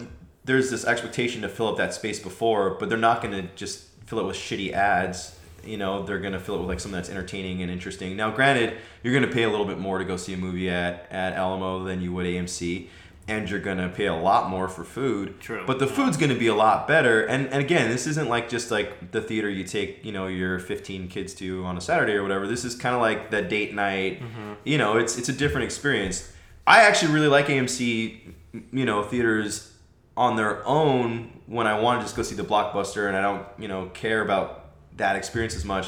there's 0.46 0.70
this 0.70 0.86
expectation 0.86 1.42
to 1.42 1.50
fill 1.50 1.68
up 1.68 1.78
that 1.78 1.94
space 1.94 2.20
before, 2.20 2.72
but 2.80 2.88
they're 2.88 2.98
not 2.98 3.22
going 3.22 3.34
to 3.34 3.54
just 3.56 3.88
fill 4.06 4.20
it 4.20 4.26
with 4.26 4.36
shitty 4.38 4.72
ads. 4.72 5.38
You 5.64 5.78
know, 5.78 6.04
they're 6.04 6.20
going 6.20 6.34
to 6.34 6.40
fill 6.40 6.56
it 6.56 6.60
with 6.60 6.70
like 6.70 6.80
something 6.80 6.96
that's 6.96 7.10
entertaining 7.10 7.64
and 7.64 7.72
interesting. 7.72 8.16
Now, 8.16 8.30
granted, 8.30 8.78
you're 9.02 9.14
going 9.14 9.28
to 9.28 9.34
pay 9.34 9.44
a 9.44 9.50
little 9.50 9.66
bit 9.66 9.80
more 9.80 9.98
to 9.98 10.06
go 10.06 10.16
see 10.16 10.34
a 10.34 10.38
movie 10.38 10.70
at, 10.70 11.08
at 11.10 11.34
Alamo 11.34 11.84
than 11.84 12.02
you 12.02 12.14
would 12.14 12.28
AMC, 12.28 12.88
and 13.28 13.50
you're 13.50 13.60
going 13.60 13.80
to 13.80 13.90
pay 13.90 14.06
a 14.06 14.14
lot 14.14 14.52
more 14.52 14.68
for 14.68 14.84
food. 14.84 15.40
True, 15.40 15.64
But 15.66 15.80
the 15.80 15.88
food's 15.88 16.18
going 16.18 16.30
to 16.30 16.38
be 16.38 16.46
a 16.46 16.54
lot 16.54 16.88
better. 16.88 17.26
And, 17.26 17.48
and 17.48 17.60
again, 17.60 17.90
this 17.90 18.06
isn't 18.06 18.30
like 18.30 18.48
just 18.48 18.70
like 18.70 19.12
the 19.12 19.22
theater 19.22 19.50
you 19.50 19.64
take, 19.64 20.06
you 20.06 20.12
know, 20.12 20.28
your 20.28 20.60
15 20.60 21.08
kids 21.08 21.34
to 21.36 21.66
on 21.66 21.76
a 21.76 21.82
Saturday 21.82 22.14
or 22.14 22.22
whatever. 22.22 22.46
This 22.46 22.64
is 22.64 22.76
kind 22.76 22.94
of 22.94 23.02
like 23.02 23.32
the 23.32 23.42
date 23.42 23.74
night. 23.74 24.22
Mm-hmm. 24.22 24.54
You 24.64 24.78
know, 24.78 24.98
it's 24.98 25.18
it's 25.18 25.30
a 25.30 25.34
different 25.34 25.66
experience. 25.66 26.32
I 26.68 26.82
actually 26.82 27.14
really 27.14 27.28
like 27.28 27.48
AMC, 27.48 28.34
you 28.72 28.86
know, 28.86 29.02
theaters 29.02 29.75
on 30.18 30.36
their 30.36 30.66
own 30.66 31.42
when 31.46 31.68
I 31.68 31.80
want 31.80 32.00
to 32.00 32.06
just 32.06 32.16
go 32.16 32.24
see 32.24 32.36
the 32.36 32.44
blockbuster 32.44 33.08
and 33.08 33.18
I 33.18 33.22
don't, 33.22 33.46
you 33.60 33.68
know, 33.68 33.88
care 33.94 34.22
about 34.22 34.66
that 34.98 35.16
experience 35.16 35.56
as 35.56 35.66
much. 35.66 35.88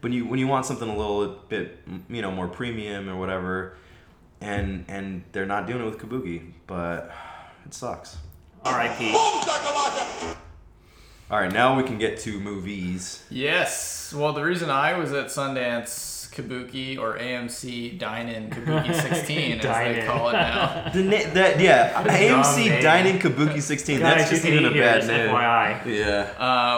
But 0.00 0.12
you 0.12 0.26
when 0.26 0.38
you 0.38 0.46
want 0.46 0.66
something 0.66 0.88
a 0.88 0.96
little 0.96 1.40
bit, 1.48 1.78
you 2.08 2.22
know, 2.22 2.30
more 2.30 2.48
premium 2.48 3.08
or 3.08 3.16
whatever, 3.16 3.76
and 4.40 4.84
and 4.88 5.24
they're 5.32 5.46
not 5.46 5.66
doing 5.66 5.82
it 5.82 5.84
with 5.84 5.98
Kabuki, 5.98 6.52
but 6.66 7.10
it 7.64 7.74
sucks. 7.74 8.16
R.I.P. 8.64 9.14
All 11.28 11.40
right, 11.40 11.52
now 11.52 11.76
we 11.76 11.82
can 11.82 11.98
get 11.98 12.20
to 12.20 12.38
movies. 12.38 13.24
yes. 13.30 14.12
Well, 14.14 14.32
the 14.32 14.42
reason 14.42 14.70
I 14.70 14.96
was 14.96 15.12
at 15.12 15.26
Sundance 15.26 16.15
Kabuki 16.36 16.98
or 16.98 17.18
AMC 17.18 17.98
Dine 18.04 18.28
In 18.28 18.50
Kabuki 18.50 18.94
16, 18.94 19.60
as 19.60 19.62
they 19.62 20.00
In. 20.00 20.06
call 20.06 20.28
it 20.28 20.32
now. 20.34 20.90
The 20.92 21.02
na- 21.02 21.32
that 21.34 21.60
yeah, 21.60 22.04
AMC 22.04 22.68
name. 22.68 22.82
Dining 22.82 23.18
Kabuki 23.18 23.60
16. 23.62 24.00
Guys, 24.00 24.16
That's 24.18 24.30
just 24.30 24.44
even 24.44 24.66
a 24.66 24.70
bad 24.70 24.96
just 25.02 25.08
name. 25.08 25.30
FYI. 25.30 25.86
Yeah, 25.86 26.32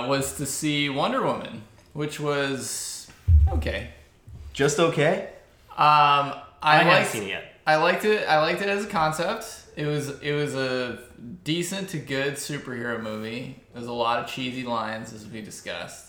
Uh, 0.05 0.07
was 0.09 0.37
to 0.39 0.47
see 0.47 0.89
Wonder 0.89 1.23
Woman, 1.23 1.63
which 1.93 2.21
was 2.21 3.09
okay. 3.51 3.91
just 4.53 4.79
okay. 4.79 5.31
Um, 5.71 5.77
I, 5.81 6.43
I 6.63 6.77
haven't 6.79 6.93
liked, 6.93 7.11
seen 7.11 7.23
it 7.25 7.29
yet. 7.29 7.45
I 7.67 7.77
liked 7.77 8.05
it. 8.05 8.29
I 8.29 8.39
liked 8.41 8.63
it 8.63 8.69
as 8.69 8.85
a 8.85 8.89
concept. 8.89 9.67
It 9.77 9.87
was 9.87 10.09
it 10.21 10.33
was 10.33 10.55
a 10.57 10.99
decent 11.45 11.91
to 11.91 11.99
good 11.99 12.35
superhero 12.35 13.01
movie. 13.01 13.61
There's 13.73 13.87
a 13.87 13.93
lot 13.93 14.19
of 14.19 14.27
cheesy 14.29 14.65
lines 14.65 15.13
as 15.13 15.27
we 15.27 15.41
discussed. 15.41 16.08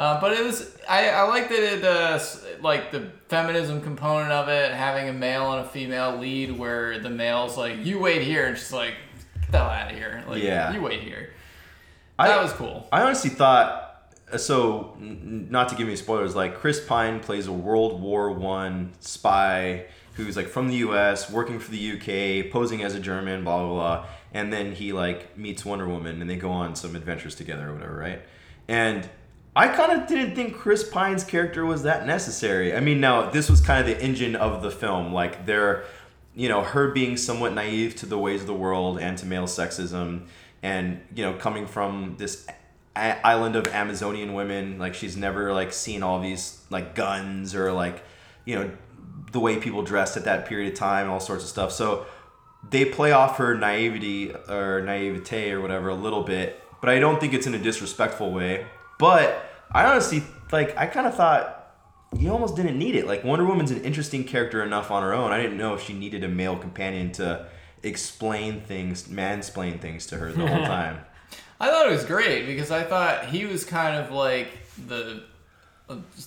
Uh, 0.00 0.18
but 0.18 0.32
it 0.32 0.42
was 0.42 0.74
I, 0.88 1.10
I 1.10 1.22
like 1.24 1.50
that 1.50 1.58
it 1.62 1.84
uh, 1.84 2.18
like 2.62 2.90
the 2.90 3.10
feminism 3.28 3.82
component 3.82 4.32
of 4.32 4.48
it, 4.48 4.72
having 4.72 5.10
a 5.10 5.12
male 5.12 5.52
and 5.52 5.66
a 5.66 5.68
female 5.68 6.16
lead, 6.16 6.58
where 6.58 6.98
the 6.98 7.10
male's 7.10 7.58
like, 7.58 7.84
"You 7.84 7.98
wait 7.98 8.22
here," 8.22 8.46
and 8.46 8.56
she's 8.56 8.72
like, 8.72 8.94
"Get 9.42 9.52
the 9.52 9.58
hell 9.58 9.68
out 9.68 9.90
of 9.92 9.96
here!" 9.98 10.24
Like, 10.26 10.42
Yeah. 10.42 10.72
you 10.72 10.80
wait 10.80 11.02
here. 11.02 11.28
I- 12.18 12.28
That 12.28 12.42
was 12.42 12.52
cool. 12.54 12.88
I 12.90 13.02
honestly 13.02 13.28
thought 13.28 14.14
uh, 14.32 14.38
so. 14.38 14.96
n- 14.98 15.48
Not 15.50 15.68
to 15.68 15.74
give 15.74 15.86
me 15.86 15.96
spoilers, 15.96 16.34
like 16.34 16.54
Chris 16.54 16.82
Pine 16.82 17.20
plays 17.20 17.46
a 17.46 17.52
World 17.52 18.00
War 18.00 18.30
One 18.32 18.92
spy 19.00 19.84
who's 20.14 20.34
like 20.34 20.48
from 20.48 20.68
the 20.68 20.76
U.S. 20.76 21.30
working 21.30 21.58
for 21.58 21.70
the 21.70 21.92
UK, 21.92 22.50
posing 22.50 22.82
as 22.82 22.94
a 22.94 23.00
German, 23.00 23.44
blah 23.44 23.58
blah 23.66 23.74
blah, 23.74 24.06
and 24.32 24.50
then 24.50 24.72
he 24.72 24.94
like 24.94 25.36
meets 25.36 25.62
Wonder 25.66 25.86
Woman, 25.86 26.22
and 26.22 26.30
they 26.30 26.36
go 26.36 26.50
on 26.50 26.74
some 26.74 26.96
adventures 26.96 27.34
together 27.34 27.68
or 27.68 27.74
whatever, 27.74 27.96
right? 27.98 28.22
And 28.66 29.06
I 29.54 29.68
kind 29.68 30.00
of 30.00 30.06
didn't 30.06 30.34
think 30.36 30.56
Chris 30.56 30.88
Pine's 30.88 31.24
character 31.24 31.66
was 31.66 31.82
that 31.82 32.06
necessary. 32.06 32.74
I 32.74 32.80
mean, 32.80 33.00
now 33.00 33.30
this 33.30 33.50
was 33.50 33.60
kind 33.60 33.80
of 33.80 33.86
the 33.86 34.02
engine 34.02 34.36
of 34.36 34.62
the 34.62 34.70
film, 34.70 35.12
like 35.12 35.46
they're 35.46 35.84
you 36.34 36.48
know, 36.48 36.62
her 36.62 36.88
being 36.88 37.16
somewhat 37.16 37.54
naive 37.54 37.96
to 37.96 38.06
the 38.06 38.18
ways 38.18 38.42
of 38.42 38.46
the 38.46 38.54
world 38.54 38.98
and 38.98 39.18
to 39.18 39.26
male 39.26 39.44
sexism, 39.44 40.22
and 40.62 41.00
you 41.14 41.24
know, 41.24 41.34
coming 41.34 41.66
from 41.66 42.14
this 42.18 42.46
island 42.96 43.56
of 43.56 43.66
Amazonian 43.68 44.34
women, 44.34 44.78
like 44.78 44.94
she's 44.94 45.16
never 45.16 45.52
like 45.52 45.72
seen 45.72 46.02
all 46.02 46.20
these 46.20 46.64
like 46.70 46.94
guns 46.94 47.54
or 47.54 47.72
like 47.72 48.02
you 48.44 48.54
know 48.54 48.70
the 49.32 49.40
way 49.40 49.58
people 49.58 49.82
dressed 49.82 50.16
at 50.16 50.24
that 50.24 50.46
period 50.46 50.72
of 50.72 50.78
time, 50.78 51.04
and 51.04 51.10
all 51.10 51.20
sorts 51.20 51.44
of 51.44 51.50
stuff. 51.50 51.72
So 51.72 52.06
they 52.68 52.84
play 52.84 53.12
off 53.12 53.38
her 53.38 53.54
naivety 53.54 54.32
or 54.48 54.82
naivete 54.82 55.50
or 55.50 55.60
whatever 55.60 55.88
a 55.88 55.94
little 55.94 56.22
bit, 56.22 56.62
but 56.80 56.90
I 56.90 57.00
don't 57.00 57.18
think 57.18 57.34
it's 57.34 57.46
in 57.46 57.54
a 57.54 57.58
disrespectful 57.58 58.30
way. 58.32 58.66
But 59.00 59.50
I 59.72 59.86
honestly 59.86 60.22
like 60.52 60.76
I 60.76 60.86
kind 60.86 61.06
of 61.06 61.14
thought 61.16 61.56
you 62.16 62.30
almost 62.30 62.54
didn't 62.54 62.78
need 62.78 62.94
it. 62.94 63.06
Like 63.06 63.24
Wonder 63.24 63.46
Woman's 63.46 63.70
an 63.70 63.82
interesting 63.82 64.24
character 64.24 64.62
enough 64.62 64.90
on 64.90 65.02
her 65.02 65.14
own. 65.14 65.32
I 65.32 65.40
didn't 65.40 65.56
know 65.56 65.74
if 65.74 65.82
she 65.82 65.94
needed 65.94 66.22
a 66.22 66.28
male 66.28 66.56
companion 66.56 67.10
to 67.12 67.46
explain 67.82 68.60
things, 68.60 69.04
mansplain 69.04 69.80
things 69.80 70.06
to 70.08 70.18
her 70.18 70.30
the 70.30 70.46
whole 70.46 70.66
time. 70.66 70.98
I 71.58 71.68
thought 71.68 71.86
it 71.86 71.92
was 71.92 72.04
great 72.04 72.46
because 72.46 72.70
I 72.70 72.84
thought 72.84 73.26
he 73.26 73.46
was 73.46 73.64
kind 73.64 73.96
of 73.96 74.10
like 74.10 74.58
the 74.86 75.24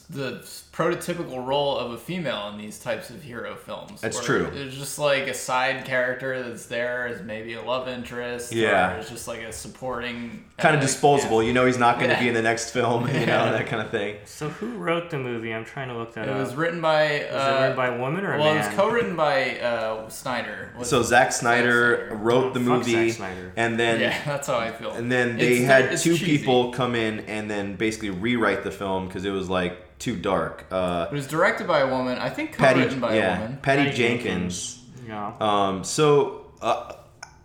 the 0.10 0.40
prototypical 0.74 1.46
role 1.46 1.78
of 1.78 1.92
a 1.92 1.98
female 1.98 2.50
in 2.50 2.58
these 2.58 2.80
types 2.80 3.12
of 3.12 3.22
hero 3.22 3.56
films. 3.56 4.02
That's 4.02 4.20
true. 4.20 4.46
It's 4.54 4.76
just 4.76 4.98
like 4.98 5.28
a 5.28 5.34
side 5.34 5.86
character 5.86 6.42
that's 6.42 6.66
there 6.66 7.08
as 7.08 7.22
maybe 7.22 7.54
a 7.54 7.62
love 7.62 7.88
interest. 7.88 8.52
Yeah. 8.52 8.96
Or 8.96 9.00
it's 9.00 9.10
just 9.10 9.28
like 9.28 9.42
a 9.42 9.54
supporting. 9.54 10.44
Kind 10.58 10.76
of 10.76 10.82
uh, 10.82 10.86
disposable. 10.86 11.44
yeah. 11.44 11.48
You 11.48 11.54
know 11.54 11.66
he's 11.68 11.78
not 11.78 11.98
going 12.00 12.10
to 12.10 12.16
Yeah. 12.16 12.22
be 12.22 12.28
in 12.30 12.34
the 12.34 12.42
next 12.42 12.72
film. 12.72 13.08
You 13.14 13.28
know 13.28 13.52
that 13.52 13.68
kind 13.68 13.82
of 13.82 13.92
thing. 13.92 14.18
So 14.26 14.50
who 14.50 14.72
wrote 14.78 15.10
the 15.12 15.20
movie? 15.20 15.54
I'm 15.54 15.64
trying 15.66 15.90
to 15.90 15.98
look 15.98 16.14
that 16.16 16.28
It 16.28 16.32
up. 16.32 16.38
It 16.38 16.40
was 16.40 16.56
written 16.56 16.82
by. 16.82 17.28
Was 17.32 17.42
Uh, 17.42 17.56
it 17.58 17.62
written 17.62 17.76
by 17.78 17.88
a 17.88 18.00
woman 18.00 18.26
or 18.26 18.34
a 18.34 18.40
well, 18.40 18.54
it 18.56 18.58
was 18.58 18.68
co-written 18.70 19.16
by 19.16 19.60
uh, 19.60 20.10
Snyder. 20.10 20.74
Was 20.78 20.90
So 20.90 21.02
it? 21.02 21.04
Zack 21.06 21.32
Snyder 21.32 22.08
Snyder. 22.08 22.16
wrote 22.22 22.54
the 22.56 22.60
Fuck 22.60 22.70
movie, 22.80 23.10
Zack 23.12 23.18
Snyder. 23.18 23.54
and 23.56 23.80
then 23.80 24.00
yeah, 24.02 24.18
that's 24.26 24.48
how 24.48 24.58
I 24.58 24.72
feel. 24.72 24.92
and 24.92 25.12
then 25.12 25.38
they 25.38 25.60
It's- 25.64 25.68
had 25.68 25.98
two 26.00 26.18
cheesy. 26.18 26.38
people 26.40 26.72
come 26.74 26.96
in 26.96 27.20
and 27.22 27.50
then 27.50 27.76
basically 27.76 28.10
rewrite 28.10 28.64
the 28.64 28.72
film 28.72 29.08
because 29.08 29.24
it 29.26 29.32
was 29.32 29.50
like 29.50 29.78
too 30.04 30.16
dark. 30.18 30.66
Uh, 30.70 31.08
It 31.12 31.14
was 31.16 31.28
directed 31.28 31.68
by 31.68 31.80
a 31.80 31.88
woman. 31.88 32.18
I 32.18 32.30
think 32.30 32.58
Patty, 32.58 32.80
co-written 32.82 33.00
by 33.00 33.16
yeah, 33.16 33.38
a 33.38 33.42
woman. 33.42 33.58
Patty, 33.62 33.84
Patty 33.86 33.98
Jenkins. 33.98 34.84
Yeah. 35.08 35.34
Um, 35.40 35.84
so 35.84 36.52
uh, 36.62 36.94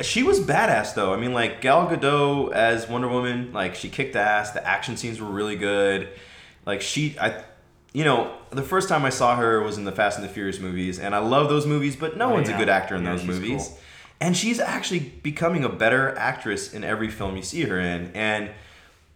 she 0.01 0.23
was 0.23 0.41
badass 0.41 0.95
though. 0.95 1.13
I 1.15 1.17
mean, 1.17 1.33
like 1.33 1.61
Gal 1.61 1.87
Gadot 1.89 2.53
as 2.53 2.89
Wonder 2.89 3.09
Woman, 3.09 3.53
like 3.53 3.75
she 3.75 3.89
kicked 3.89 4.17
ass. 4.17 4.51
The 4.53 4.67
action 4.67 4.97
scenes 4.97 5.21
were 5.21 5.31
really 5.31 5.57
good. 5.57 6.09
Like 6.67 6.83
she, 6.83 7.17
I, 7.19 7.43
you 7.93 8.05
know, 8.05 8.35
the 8.51 8.63
first 8.63 8.89
time 8.89 9.05
I 9.05 9.11
saw 9.11 9.37
her 9.37 9.63
was 9.63 9.79
in 9.79 9.85
the 9.85 9.93
Fast 9.93 10.19
and 10.19 10.29
the 10.29 10.33
Furious 10.33 10.59
movies, 10.61 10.99
and 10.99 11.15
I 11.15 11.19
love 11.19 11.49
those 11.49 11.67
movies. 11.67 11.97
But 11.97 12.17
no 12.17 12.27
Oh, 12.31 12.35
one's 12.35 12.49
a 12.49 12.57
good 12.57 12.69
actor 12.69 12.95
in 12.97 13.05
Yeah, 13.05 13.13
those 13.17 13.25
movies. 13.25 13.69
cool. 13.69 13.79
And 14.21 14.37
she's 14.37 14.59
actually 14.59 14.99
becoming 15.23 15.63
a 15.65 15.69
better 15.69 16.17
actress 16.19 16.75
in 16.75 16.83
every 16.83 17.09
film 17.09 17.37
you 17.37 17.43
see 17.43 17.63
her 17.63 17.79
in, 17.79 18.11
and 18.15 18.51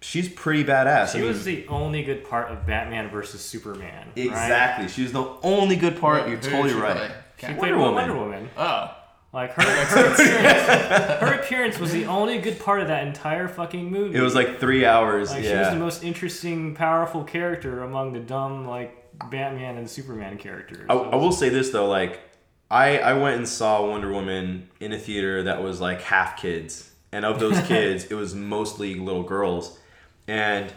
she's 0.03 0.29
pretty 0.29 0.65
badass. 0.65 1.13
She 1.13 1.19
I 1.19 1.21
mean, 1.23 1.29
was 1.31 1.45
the 1.45 1.67
only 1.69 2.03
good 2.03 2.29
part 2.29 2.51
of 2.51 2.67
Batman 2.67 3.09
versus 3.09 3.41
Superman. 3.41 4.09
right? 4.09 4.27
exactly. 4.27 4.89
She 4.89 5.03
was 5.03 5.13
the 5.13 5.25
only 5.43 5.77
good 5.77 5.99
part. 6.01 6.25
Who 6.25 6.33
You're 6.33 6.41
totally 6.41 6.71
she 6.71 6.77
right. 6.77 6.97
play? 6.97 7.11
She 7.39 7.47
Okay. 7.47 7.55
played 7.59 7.75
Wonder 7.77 7.95
Wonder 7.95 8.15
Woman. 8.15 8.31
Woman. 8.31 8.51
Oh, 8.57 8.95
Like 9.33 9.53
her, 9.55 9.63
her 9.63 10.13
appearance, 10.13 11.21
her 11.21 11.35
appearance 11.41 11.79
was 11.79 11.91
the 11.93 12.05
only 12.07 12.39
good 12.39 12.61
part 12.61 12.83
of 12.83 12.89
that 12.89 13.07
entire 13.07 13.49
fucking 13.49 13.91
movie. 13.91 14.17
It 14.17 14.21
was 14.21 14.35
like 14.35 14.61
three 14.61 14.85
hours. 14.85 15.31
Like 15.31 15.43
yeah. 15.45 15.51
she 15.51 15.59
was 15.59 15.69
the 15.71 15.77
most 15.81 16.05
interesting, 16.05 16.75
powerful 16.75 17.25
character 17.25 17.83
among 17.83 18.13
the 18.13 18.21
dumb 18.21 18.67
like 18.67 18.99
Batman 19.31 19.77
and 19.79 19.89
Superman 19.89 20.37
characters. 20.39 20.87
I, 20.89 20.95
I 20.95 21.17
will 21.17 21.33
say 21.33 21.49
this 21.49 21.71
though, 21.71 21.89
like 21.89 22.21
I 22.71 22.99
I 22.99 23.13
went 23.15 23.37
and 23.37 23.49
saw 23.49 23.87
Wonder 23.87 24.11
Woman 24.13 24.69
in 24.81 24.93
a 24.93 24.99
theater 24.99 25.43
that 25.45 25.63
was 25.63 25.81
like 25.81 26.01
half 26.03 26.37
kids, 26.37 26.91
and 27.13 27.25
of 27.25 27.41
those 27.41 27.61
kids, 27.67 28.05
it 28.05 28.15
was 28.15 28.35
mostly 28.35 28.95
little 28.95 29.23
girls, 29.25 29.79
and 30.27 30.73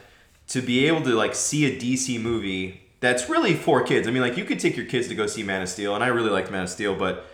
to 0.48 0.62
be 0.62 0.88
able 0.88 1.02
to 1.02 1.16
like 1.16 1.36
see 1.36 1.66
a 1.66 1.80
DC 1.80 2.22
movie 2.22 2.82
that's 3.00 3.30
really 3.30 3.54
for 3.54 3.84
kids. 3.84 4.08
I 4.08 4.12
mean, 4.12 4.22
like 4.22 4.38
you 4.38 4.46
could 4.46 4.60
take 4.60 4.76
your 4.76 4.86
kids 4.86 5.08
to 5.10 5.16
go 5.16 5.28
see 5.28 5.44
Man 5.44 5.62
of 5.62 5.70
Steel, 5.70 5.96
and 5.96 6.04
I 6.04 6.08
really 6.08 6.30
liked 6.30 6.52
Man 6.52 6.64
of 6.64 6.70
Steel, 6.70 6.96
but 6.96 7.26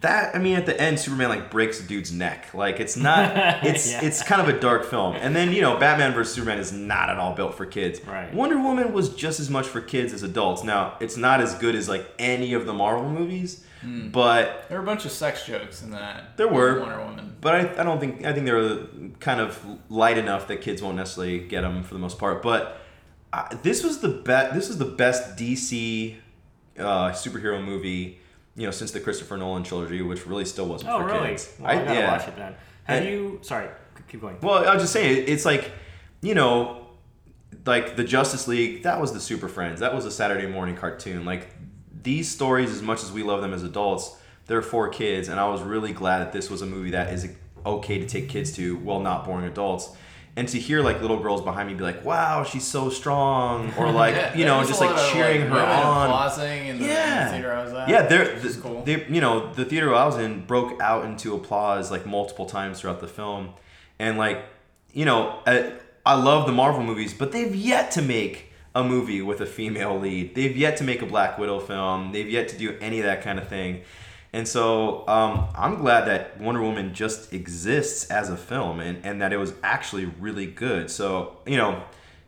that 0.00 0.34
I 0.34 0.38
mean, 0.38 0.56
at 0.56 0.66
the 0.66 0.80
end, 0.80 0.98
Superman 0.98 1.28
like 1.28 1.50
breaks 1.50 1.78
a 1.80 1.82
dude's 1.82 2.12
neck. 2.12 2.52
Like 2.54 2.80
it's 2.80 2.96
not. 2.96 3.36
It's 3.64 3.92
Yeah. 3.92 4.00
it's 4.02 4.22
kind 4.22 4.40
of 4.40 4.48
a 4.48 4.58
dark 4.58 4.84
film, 4.84 5.14
and 5.16 5.36
then 5.36 5.52
you 5.52 5.60
know, 5.60 5.78
Batman 5.78 6.12
vs 6.14 6.34
Superman 6.34 6.58
is 6.58 6.72
not 6.72 7.10
at 7.10 7.18
all 7.18 7.34
built 7.34 7.54
for 7.54 7.66
kids. 7.66 8.00
Right. 8.06 8.32
Wonder 8.32 8.58
Woman 8.58 8.92
was 8.92 9.10
just 9.14 9.40
as 9.40 9.50
much 9.50 9.66
for 9.66 9.80
kids 9.80 10.12
as 10.12 10.22
adults. 10.22 10.64
Now, 10.64 10.96
it's 11.00 11.16
not 11.16 11.40
as 11.40 11.54
good 11.56 11.74
as 11.74 11.88
like 11.88 12.06
any 12.18 12.54
of 12.54 12.66
the 12.66 12.72
Marvel 12.72 13.08
movies, 13.08 13.64
hmm. 13.82 14.08
but 14.08 14.66
there 14.68 14.78
were 14.78 14.84
a 14.84 14.86
bunch 14.86 15.04
of 15.04 15.12
sex 15.12 15.44
jokes 15.44 15.82
in 15.82 15.90
that. 15.90 16.36
There 16.36 16.48
were. 16.48 16.80
Wonder 16.80 17.04
Woman. 17.04 17.29
But 17.40 17.54
I, 17.54 17.80
I 17.80 17.84
don't 17.84 18.00
think 18.00 18.24
I 18.24 18.32
think 18.32 18.46
they're 18.46 18.78
kind 19.20 19.40
of 19.40 19.64
light 19.88 20.18
enough 20.18 20.48
that 20.48 20.60
kids 20.60 20.82
won't 20.82 20.96
necessarily 20.96 21.40
get 21.40 21.62
them 21.62 21.82
for 21.82 21.94
the 21.94 22.00
most 22.00 22.18
part. 22.18 22.42
But 22.42 22.80
uh, 23.32 23.48
this 23.62 23.82
was 23.82 24.00
the 24.00 24.08
best. 24.08 24.54
This 24.54 24.68
is 24.70 24.78
the 24.78 24.84
best 24.84 25.36
DC 25.36 26.16
uh, 26.78 27.10
superhero 27.10 27.62
movie. 27.64 28.18
You 28.56 28.66
know, 28.66 28.72
since 28.72 28.90
the 28.90 29.00
Christopher 29.00 29.36
Nolan 29.36 29.62
trilogy, 29.62 30.02
which 30.02 30.26
really 30.26 30.44
still 30.44 30.66
wasn't 30.66 30.90
oh 30.90 30.98
for 30.98 31.06
really? 31.06 31.28
kids. 31.30 31.54
Well, 31.58 31.70
I, 31.70 31.74
gotta 31.76 31.94
yeah. 31.94 32.10
watch 32.10 32.28
it 32.28 32.36
then. 32.36 32.54
Have 32.84 33.02
And- 33.02 33.08
you? 33.08 33.38
Sorry, 33.42 33.68
keep 34.08 34.20
going. 34.20 34.36
Well, 34.42 34.66
I 34.68 34.74
was 34.74 34.82
just 34.82 34.92
saying, 34.92 35.24
it's 35.28 35.44
like, 35.44 35.70
you 36.20 36.34
know, 36.34 36.88
like 37.64 37.96
the 37.96 38.04
Justice 38.04 38.48
League, 38.48 38.82
that 38.82 39.00
was 39.00 39.12
the 39.12 39.20
Super 39.20 39.48
Friends. 39.48 39.80
That 39.80 39.94
was 39.94 40.04
a 40.04 40.10
Saturday 40.10 40.46
morning 40.46 40.76
cartoon. 40.76 41.24
Like, 41.24 41.48
these 42.02 42.28
stories, 42.28 42.70
as 42.70 42.82
much 42.82 43.02
as 43.02 43.12
we 43.12 43.22
love 43.22 43.40
them 43.40 43.54
as 43.54 43.62
adults, 43.62 44.16
they're 44.50 44.62
for 44.62 44.88
kids. 44.88 45.28
And 45.28 45.38
I 45.38 45.48
was 45.48 45.62
really 45.62 45.92
glad 45.92 46.18
that 46.18 46.32
this 46.32 46.50
was 46.50 46.60
a 46.60 46.66
movie 46.66 46.90
that 46.90 47.12
is 47.12 47.30
okay 47.64 47.98
to 48.00 48.06
take 48.06 48.28
kids 48.28 48.50
to 48.56 48.76
while 48.78 48.98
not 49.00 49.24
boring 49.24 49.46
adults. 49.46 49.90
And 50.36 50.48
to 50.48 50.58
hear 50.58 50.80
like 50.80 51.00
little 51.00 51.18
girls 51.20 51.40
behind 51.42 51.68
me 51.68 51.74
be 51.74 51.82
like, 51.82 52.04
"Wow, 52.04 52.44
she's 52.44 52.64
so 52.64 52.88
strong," 52.88 53.72
or 53.76 53.90
like, 54.04 54.14
Yeah, 54.14 54.34
you 54.36 54.44
know, 54.44 54.62
just 54.64 54.80
like 54.80 54.90
lot 54.90 54.98
of, 55.00 55.12
cheering 55.12 55.40
her 55.42 55.58
on. 55.58 56.08
the, 56.78 56.84
Yeah. 56.84 57.30
theater 57.32 57.52
I 57.52 57.64
was 57.64 57.72
at. 57.72 57.88
Yeah, 57.88 58.02
they're 58.02 58.38
the, 58.38 58.60
cool. 58.60 58.82
they 58.84 59.06
you 59.08 59.20
know 59.20 59.52
the 59.52 59.64
theater 59.64 59.92
I 59.94 60.04
was 60.06 60.18
in 60.18 60.46
broke 60.46 60.80
out 60.80 61.04
into 61.04 61.34
applause 61.34 61.90
like 61.90 62.06
multiple 62.06 62.46
times 62.46 62.80
throughout 62.80 63.00
the 63.00 63.08
film, 63.08 63.50
and 63.98 64.18
like 64.18 64.44
you 64.92 65.04
know 65.04 65.40
I, 65.46 65.72
I 66.06 66.14
love 66.14 66.46
the 66.46 66.52
Marvel 66.52 66.82
movies, 66.84 67.12
but 67.12 67.32
they've 67.32 67.54
yet 67.54 67.90
to 67.92 68.02
make 68.02 68.52
a 68.74 68.84
movie 68.84 69.20
with 69.22 69.40
a 69.40 69.46
female 69.46 69.98
lead. 69.98 70.36
They've 70.36 70.56
yet 70.56 70.76
to 70.78 70.84
make 70.84 71.02
a 71.02 71.06
Black 71.06 71.38
Widow 71.38 71.58
film. 71.58 72.12
They've 72.12 72.30
yet 72.30 72.48
to 72.50 72.56
do 72.56 72.76
any 72.80 73.00
of 73.00 73.04
that 73.04 73.22
kind 73.22 73.38
of 73.40 73.48
thing. 73.48 73.82
And 74.32 74.46
so 74.46 75.06
um, 75.08 75.48
I'm 75.56 75.76
glad 75.76 76.06
that 76.06 76.40
Wonder 76.40 76.62
Woman 76.62 76.94
just 76.94 77.32
exists 77.32 78.10
as 78.10 78.30
a 78.30 78.36
film 78.36 78.78
and, 78.78 79.04
and 79.04 79.20
that 79.20 79.32
it 79.32 79.38
was 79.38 79.54
actually 79.62 80.04
really 80.04 80.46
good. 80.46 80.90
So, 80.90 81.38
you 81.46 81.56
know, 81.56 81.82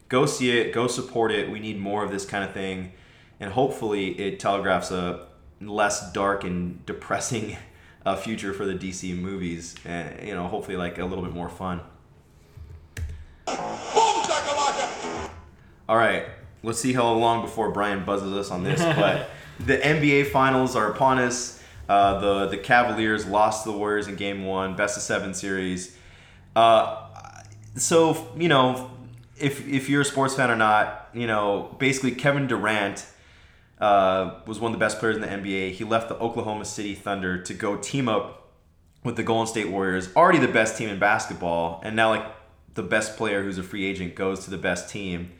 go 0.08 0.26
see 0.26 0.50
it, 0.50 0.72
go 0.72 0.88
support 0.88 1.30
it. 1.30 1.50
We 1.50 1.60
need 1.60 1.78
more 1.78 2.04
of 2.04 2.10
this 2.10 2.24
kind 2.24 2.44
of 2.44 2.52
thing. 2.52 2.92
And 3.38 3.52
hopefully 3.52 4.18
it 4.20 4.40
telegraphs 4.40 4.90
a 4.90 5.26
less 5.60 6.12
dark 6.12 6.42
and 6.42 6.84
depressing 6.86 7.56
uh, 8.04 8.16
future 8.16 8.52
for 8.52 8.66
the 8.66 8.74
DC 8.74 9.16
movies. 9.16 9.76
And, 9.84 10.26
you 10.26 10.34
know, 10.34 10.48
hopefully 10.48 10.76
like 10.76 10.98
a 10.98 11.04
little 11.04 11.24
bit 11.24 11.32
more 11.32 11.48
fun. 11.48 11.80
Boom! 13.46 13.56
All 15.88 15.96
right, 15.98 16.26
let's 16.62 16.78
see 16.80 16.92
how 16.92 17.12
long 17.12 17.42
before 17.42 17.70
Brian 17.70 18.04
buzzes 18.04 18.32
us 18.32 18.50
on 18.50 18.64
this. 18.64 18.80
But 18.80 19.28
the 19.60 19.76
NBA 19.76 20.30
Finals 20.30 20.74
are 20.74 20.90
upon 20.90 21.18
us. 21.18 21.61
Uh, 21.88 22.20
the 22.20 22.46
the 22.48 22.58
Cavaliers 22.58 23.26
lost 23.26 23.64
to 23.64 23.72
the 23.72 23.76
Warriors 23.76 24.08
in 24.08 24.16
Game 24.16 24.44
One, 24.44 24.76
best 24.76 24.96
of 24.96 25.02
seven 25.02 25.34
series. 25.34 25.96
Uh, 26.54 27.08
so 27.76 28.32
you 28.36 28.48
know, 28.48 28.90
if 29.38 29.66
if 29.66 29.88
you're 29.88 30.02
a 30.02 30.04
sports 30.04 30.34
fan 30.34 30.50
or 30.50 30.56
not, 30.56 31.08
you 31.12 31.26
know, 31.26 31.74
basically 31.78 32.12
Kevin 32.12 32.46
Durant 32.46 33.06
uh, 33.80 34.40
was 34.46 34.60
one 34.60 34.72
of 34.72 34.78
the 34.78 34.84
best 34.84 34.98
players 34.98 35.16
in 35.16 35.22
the 35.22 35.28
NBA. 35.28 35.72
He 35.72 35.84
left 35.84 36.08
the 36.08 36.16
Oklahoma 36.16 36.64
City 36.64 36.94
Thunder 36.94 37.42
to 37.42 37.54
go 37.54 37.76
team 37.76 38.08
up 38.08 38.50
with 39.02 39.16
the 39.16 39.22
Golden 39.24 39.48
State 39.48 39.68
Warriors, 39.68 40.08
already 40.14 40.38
the 40.38 40.48
best 40.48 40.78
team 40.78 40.88
in 40.88 40.98
basketball, 40.98 41.80
and 41.84 41.96
now 41.96 42.10
like 42.10 42.24
the 42.74 42.82
best 42.82 43.16
player 43.16 43.42
who's 43.42 43.58
a 43.58 43.62
free 43.62 43.84
agent 43.84 44.14
goes 44.14 44.44
to 44.44 44.50
the 44.50 44.58
best 44.58 44.88
team. 44.88 45.32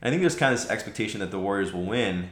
And 0.00 0.08
I 0.08 0.10
think 0.10 0.20
there's 0.20 0.36
kind 0.36 0.52
of 0.52 0.60
this 0.60 0.70
expectation 0.70 1.20
that 1.20 1.30
the 1.30 1.38
Warriors 1.38 1.72
will 1.72 1.84
win. 1.84 2.30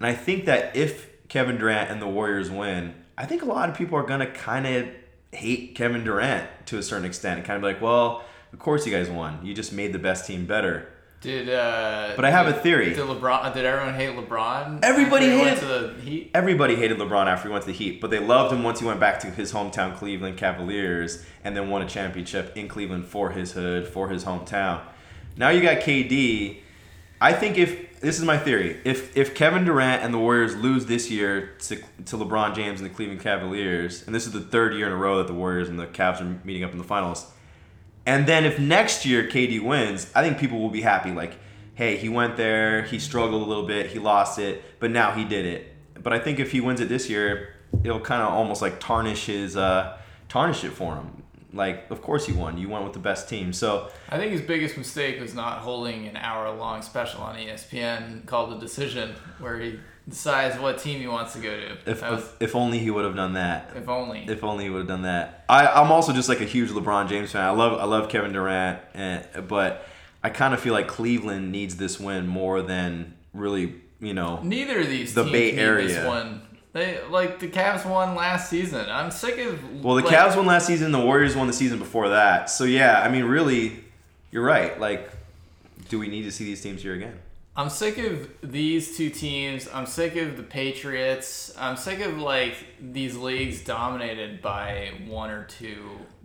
And 0.00 0.06
I 0.06 0.14
think 0.14 0.46
that 0.46 0.74
if 0.76 1.08
Kevin 1.28 1.58
Durant 1.58 1.90
and 1.90 2.02
the 2.02 2.08
Warriors 2.08 2.50
win, 2.50 2.94
I 3.16 3.26
think 3.26 3.42
a 3.42 3.46
lot 3.46 3.68
of 3.68 3.76
people 3.76 3.98
are 3.98 4.02
gonna 4.02 4.30
kind 4.30 4.66
of 4.66 4.88
hate 5.32 5.74
Kevin 5.74 6.04
Durant 6.04 6.48
to 6.66 6.78
a 6.78 6.82
certain 6.82 7.04
extent 7.04 7.38
and 7.38 7.46
kind 7.46 7.56
of 7.56 7.62
be 7.62 7.66
like, 7.74 7.82
well, 7.82 8.24
of 8.52 8.58
course 8.58 8.86
you 8.86 8.92
guys 8.92 9.08
won. 9.10 9.40
You 9.44 9.54
just 9.54 9.72
made 9.72 9.92
the 9.92 9.98
best 9.98 10.26
team 10.26 10.46
better. 10.46 10.88
Did 11.20 11.48
uh? 11.48 12.12
But 12.16 12.24
I 12.26 12.30
have 12.30 12.46
did- 12.46 12.56
a 12.56 12.58
theory. 12.60 12.90
Did 12.90 12.98
LeBron? 12.98 13.54
Did 13.54 13.64
everyone 13.64 13.94
hate 13.94 14.10
LeBron? 14.14 14.80
Everybody 14.82 15.26
after 15.26 15.36
he 15.38 15.38
hated- 15.38 15.44
went 15.46 15.60
to 15.60 15.66
the 15.96 16.02
Heat. 16.02 16.30
Everybody 16.34 16.74
hated 16.76 16.98
LeBron 16.98 17.26
after 17.26 17.48
he 17.48 17.52
went 17.52 17.62
to 17.64 17.68
the 17.68 17.76
Heat, 17.76 18.00
but 18.00 18.10
they 18.10 18.18
loved 18.18 18.52
him 18.52 18.62
once 18.62 18.80
he 18.80 18.86
went 18.86 19.00
back 19.00 19.20
to 19.20 19.28
his 19.28 19.52
hometown 19.52 19.96
Cleveland 19.96 20.36
Cavaliers 20.36 21.24
and 21.42 21.56
then 21.56 21.70
won 21.70 21.80
a 21.82 21.88
championship 21.88 22.54
in 22.56 22.68
Cleveland 22.68 23.06
for 23.06 23.30
his 23.30 23.52
hood, 23.52 23.88
for 23.88 24.08
his 24.10 24.24
hometown. 24.24 24.80
Now 25.36 25.48
you 25.48 25.62
got 25.62 25.78
KD. 25.78 26.58
I 27.20 27.32
think 27.32 27.56
if 27.56 27.93
this 28.04 28.18
is 28.18 28.24
my 28.24 28.36
theory, 28.36 28.80
if 28.84 29.16
if 29.16 29.34
Kevin 29.34 29.64
Durant 29.64 30.02
and 30.02 30.12
the 30.12 30.18
Warriors 30.18 30.54
lose 30.54 30.84
this 30.84 31.10
year 31.10 31.54
to, 31.60 31.76
to 31.76 32.16
LeBron 32.18 32.54
James 32.54 32.80
and 32.80 32.90
the 32.90 32.94
Cleveland 32.94 33.22
Cavaliers, 33.22 34.04
and 34.04 34.14
this 34.14 34.26
is 34.26 34.32
the 34.32 34.42
third 34.42 34.74
year 34.74 34.86
in 34.86 34.92
a 34.92 34.96
row 34.96 35.18
that 35.18 35.26
the 35.26 35.32
Warriors 35.32 35.70
and 35.70 35.78
the 35.78 35.86
Cavs 35.86 36.20
are 36.20 36.38
meeting 36.44 36.62
up 36.62 36.72
in 36.72 36.78
the 36.78 36.84
finals, 36.84 37.26
and 38.04 38.26
then 38.26 38.44
if 38.44 38.58
next 38.58 39.06
year 39.06 39.24
KD 39.24 39.62
wins, 39.62 40.10
I 40.14 40.22
think 40.22 40.38
people 40.38 40.60
will 40.60 40.68
be 40.68 40.82
happy. 40.82 41.12
Like, 41.12 41.38
hey, 41.74 41.96
he 41.96 42.10
went 42.10 42.36
there, 42.36 42.82
he 42.82 42.98
struggled 42.98 43.40
a 43.40 43.46
little 43.46 43.66
bit, 43.66 43.86
he 43.86 43.98
lost 43.98 44.38
it, 44.38 44.62
but 44.80 44.90
now 44.90 45.12
he 45.12 45.24
did 45.24 45.46
it. 45.46 45.74
But 46.02 46.12
I 46.12 46.18
think 46.18 46.38
if 46.38 46.52
he 46.52 46.60
wins 46.60 46.80
it 46.80 46.90
this 46.90 47.08
year, 47.08 47.54
it'll 47.82 48.00
kind 48.00 48.22
of 48.22 48.28
almost 48.28 48.60
like 48.60 48.80
tarnish 48.80 49.26
his 49.26 49.56
uh, 49.56 49.96
tarnish 50.28 50.62
it 50.62 50.72
for 50.72 50.96
him. 50.96 51.23
Like 51.54 51.90
of 51.90 52.02
course 52.02 52.28
you 52.28 52.34
won. 52.34 52.58
You 52.58 52.68
won 52.68 52.84
with 52.84 52.92
the 52.92 52.98
best 52.98 53.28
team. 53.28 53.52
So 53.52 53.88
I 54.08 54.18
think 54.18 54.32
his 54.32 54.42
biggest 54.42 54.76
mistake 54.76 55.20
was 55.20 55.34
not 55.34 55.58
holding 55.58 56.06
an 56.06 56.16
hour 56.16 56.50
long 56.54 56.82
special 56.82 57.22
on 57.22 57.36
ESPN 57.36 58.26
called 58.26 58.50
The 58.52 58.56
Decision, 58.58 59.14
where 59.38 59.58
he 59.60 59.78
decides 60.08 60.58
what 60.60 60.78
team 60.78 61.00
he 61.00 61.06
wants 61.06 61.32
to 61.32 61.38
go 61.40 61.48
to. 61.56 61.78
if 61.90 62.02
was- 62.02 62.22
if, 62.24 62.42
if 62.50 62.56
only 62.56 62.78
he 62.78 62.90
would 62.90 63.04
have 63.06 63.16
done 63.16 63.32
that. 63.34 63.70
if 63.74 63.88
only. 63.88 64.24
If 64.28 64.44
only 64.44 64.64
he 64.64 64.70
would 64.70 64.80
have 64.80 64.88
done 64.88 65.02
that. 65.02 65.44
I, 65.48 65.66
I'm 65.66 65.90
also 65.90 66.12
just 66.12 66.28
like 66.28 66.40
a 66.42 66.44
huge 66.44 66.70
LeBron 66.70 67.08
James 67.08 67.32
fan. 67.32 67.42
I 67.44 67.50
love 67.50 67.78
I 67.80 67.84
love 67.84 68.08
Kevin 68.10 68.32
Durant, 68.32 68.80
and, 68.92 69.26
but 69.48 69.86
I 70.22 70.30
kind 70.30 70.52
of 70.54 70.60
feel 70.60 70.72
like 70.74 70.88
Cleveland 70.88 71.52
needs 71.52 71.76
this 71.76 71.98
win 72.00 72.26
more 72.26 72.60
than 72.62 73.14
really 73.32 73.76
you 74.00 74.12
know. 74.12 74.40
Neither 74.42 74.80
of 74.80 74.88
these 74.88 75.14
The 75.14 75.22
teams 75.22 75.32
Bay 75.32 75.50
need 75.52 75.58
Area. 75.58 75.88
this 75.88 76.04
one. 76.06 76.42
They 76.74 77.00
like 77.08 77.38
the 77.38 77.46
Cavs 77.48 77.88
won 77.88 78.16
last 78.16 78.50
season. 78.50 78.84
I'm 78.90 79.12
sick 79.12 79.38
of. 79.38 79.82
Well, 79.84 79.94
the 79.94 80.02
like, 80.02 80.12
Cavs 80.14 80.36
won 80.36 80.44
last 80.44 80.66
season. 80.66 80.90
The 80.90 81.00
Warriors 81.00 81.36
won 81.36 81.46
the 81.46 81.52
season 81.52 81.78
before 81.78 82.08
that. 82.08 82.50
So 82.50 82.64
yeah, 82.64 83.00
I 83.00 83.08
mean, 83.08 83.24
really, 83.24 83.84
you're 84.32 84.44
right. 84.44 84.78
Like, 84.78 85.08
do 85.88 86.00
we 86.00 86.08
need 86.08 86.22
to 86.24 86.32
see 86.32 86.44
these 86.44 86.60
teams 86.60 86.82
here 86.82 86.94
again? 86.94 87.16
I'm 87.56 87.70
sick 87.70 87.98
of 87.98 88.28
these 88.42 88.96
two 88.96 89.08
teams. 89.08 89.68
I'm 89.72 89.86
sick 89.86 90.16
of 90.16 90.36
the 90.36 90.42
Patriots. 90.42 91.54
I'm 91.56 91.76
sick 91.76 92.00
of 92.00 92.18
like 92.18 92.56
these 92.80 93.16
leagues 93.16 93.62
dominated 93.62 94.42
by 94.42 94.90
one 95.06 95.30
or 95.30 95.44
two 95.44 95.76